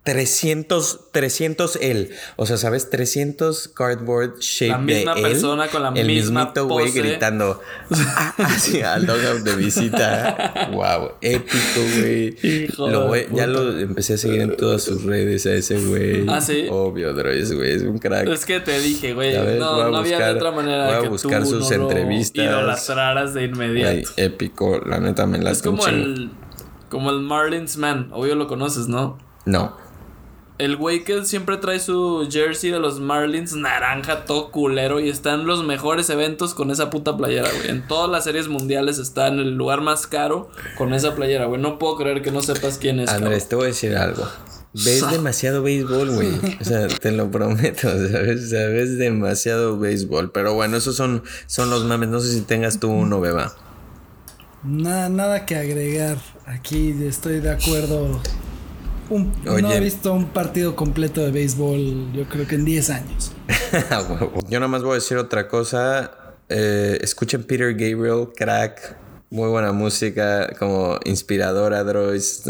[0.04, 2.10] 300, 300 él.
[2.36, 2.90] O sea, ¿sabes?
[2.90, 7.60] 300 cardboard shape la misma persona con la el misma mismito güey gritando
[8.38, 10.70] así al dogout de visita.
[10.72, 13.28] wow, épico, güey.
[13.32, 16.26] Ya lo empecé a seguir en todas sus redes a ese güey.
[16.28, 16.66] Ah, sí.
[16.68, 18.26] Obvio, Drois, güey, es un crack.
[18.28, 21.70] Es que te dije, güey, no, no había de otra manera voy a buscar sus
[21.70, 22.44] no entrevistas.
[22.44, 24.10] idolatraras de inmediato.
[24.16, 26.30] épico, la neta me la Es como el
[26.88, 29.16] como el Marlins Man, obvio lo conoces, ¿no?
[29.46, 29.76] No.
[30.62, 35.00] El güey que siempre trae su jersey de los Marlins naranja, todo culero.
[35.00, 37.68] Y está en los mejores eventos con esa puta playera, güey.
[37.68, 41.60] En todas las series mundiales está en el lugar más caro con esa playera, güey.
[41.60, 43.10] No puedo creer que no sepas quién es.
[43.10, 44.24] Andrés, te voy a decir algo.
[44.72, 46.30] Ves demasiado béisbol, güey.
[46.60, 48.44] O sea, te lo prometo, ¿sabes?
[48.44, 50.30] O sea, ves demasiado béisbol.
[50.30, 52.08] Pero bueno, esos son, son los mames.
[52.08, 53.52] No sé si tengas tú uno, beba.
[54.62, 56.18] Nada, nada que agregar.
[56.46, 58.20] Aquí estoy de acuerdo
[59.10, 63.32] no he visto un partido completo de béisbol, yo creo que en 10 años.
[64.48, 66.12] yo nada más voy a decir otra cosa.
[66.48, 69.01] Eh, escuchen Peter Gabriel, crack
[69.32, 72.42] muy buena música, como inspiradora, Droids.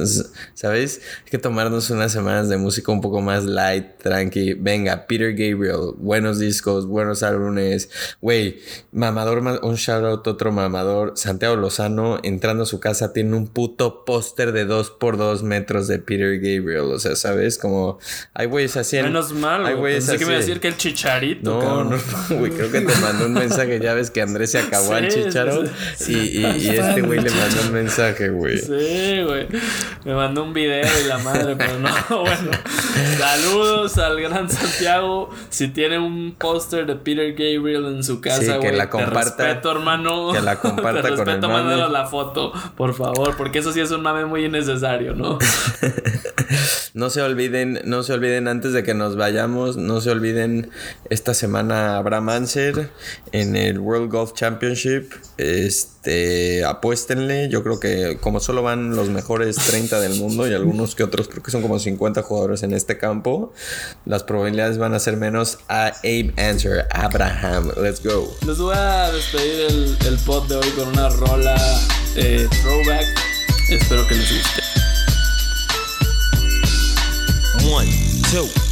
[0.54, 1.00] ¿Sabéis?
[1.24, 4.54] Hay que tomarnos unas semanas de música un poco más light, tranqui.
[4.54, 7.88] Venga, Peter Gabriel, buenos discos, buenos álbumes.
[8.20, 8.58] Güey,
[8.90, 11.12] mamador, un shout out, otro mamador.
[11.14, 15.86] Santiago Lozano, entrando a su casa, tiene un puto póster de 2 por 2 metros
[15.86, 16.92] de Peter Gabriel.
[16.92, 17.58] O sea, ¿sabes?
[17.58, 18.00] Como,
[18.34, 18.96] hay güeyes así.
[18.96, 20.18] Menos mal, hay güeyes así.
[20.18, 21.62] que me decir que el chicharito.
[21.62, 21.98] No, no, no,
[22.38, 23.78] güey, creo que te mandó un mensaje.
[23.78, 25.62] Ya ves que Andrés se acabó al chicharo.
[26.08, 28.58] y este güey le mandó un mensaje, güey.
[28.58, 29.46] Sí, güey.
[30.04, 32.50] Me mandó un video y la madre, pero no, bueno.
[33.18, 35.30] Saludos al gran Santiago.
[35.48, 38.70] Si tiene un póster de Peter Gabriel en su casa, güey.
[38.70, 39.36] que la comparta.
[39.36, 40.32] Te respeto, hermano.
[40.32, 43.36] Que la comparta te respeto, con el la foto, por favor.
[43.36, 45.38] Porque eso sí es un mame muy innecesario, ¿no?
[46.94, 50.70] no se olviden, no se olviden antes de que nos vayamos, no se olviden
[51.10, 52.90] esta semana Abraham Anser
[53.32, 55.12] en el World Golf Championship.
[55.38, 57.48] Este este, apuéstenle.
[57.48, 61.28] Yo creo que como solo van los mejores 30 del mundo y algunos que otros,
[61.28, 63.52] creo que son como 50 jugadores en este campo,
[64.04, 67.70] las probabilidades van a ser menos a Abe Answer, Abraham.
[67.80, 68.34] Let's go.
[68.44, 71.56] Les voy a despedir el, el pod de hoy con una rola
[72.16, 73.06] eh, throwback.
[73.70, 74.62] Espero que les guste.
[77.64, 77.88] One,
[78.32, 78.71] two.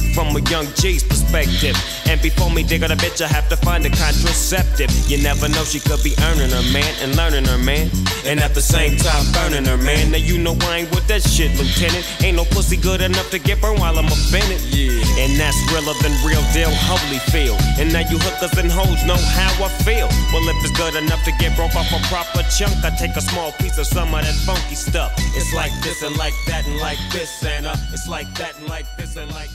[0.13, 1.75] from a young G's perspective.
[2.07, 4.91] And before me dig on a bitch, I have to find a contraceptive.
[5.07, 7.89] You never know, she could be earning her man and learning her man.
[8.25, 10.11] And at the same time, burning her man.
[10.11, 12.05] Now you know I ain't with that shit, Lieutenant.
[12.23, 14.61] Ain't no pussy good enough to get burned while I'm offended.
[14.73, 14.91] Yeah.
[15.23, 17.55] And that's realer than real deal, holy feel.
[17.79, 20.07] And now you hookers and hoes know how I feel.
[20.31, 23.21] Well, if it's good enough to get broke off a proper chunk, I take a
[23.21, 25.13] small piece of some of that funky stuff.
[25.35, 28.67] It's like this and like that and like this and uh, it's like that and
[28.67, 29.49] like this and like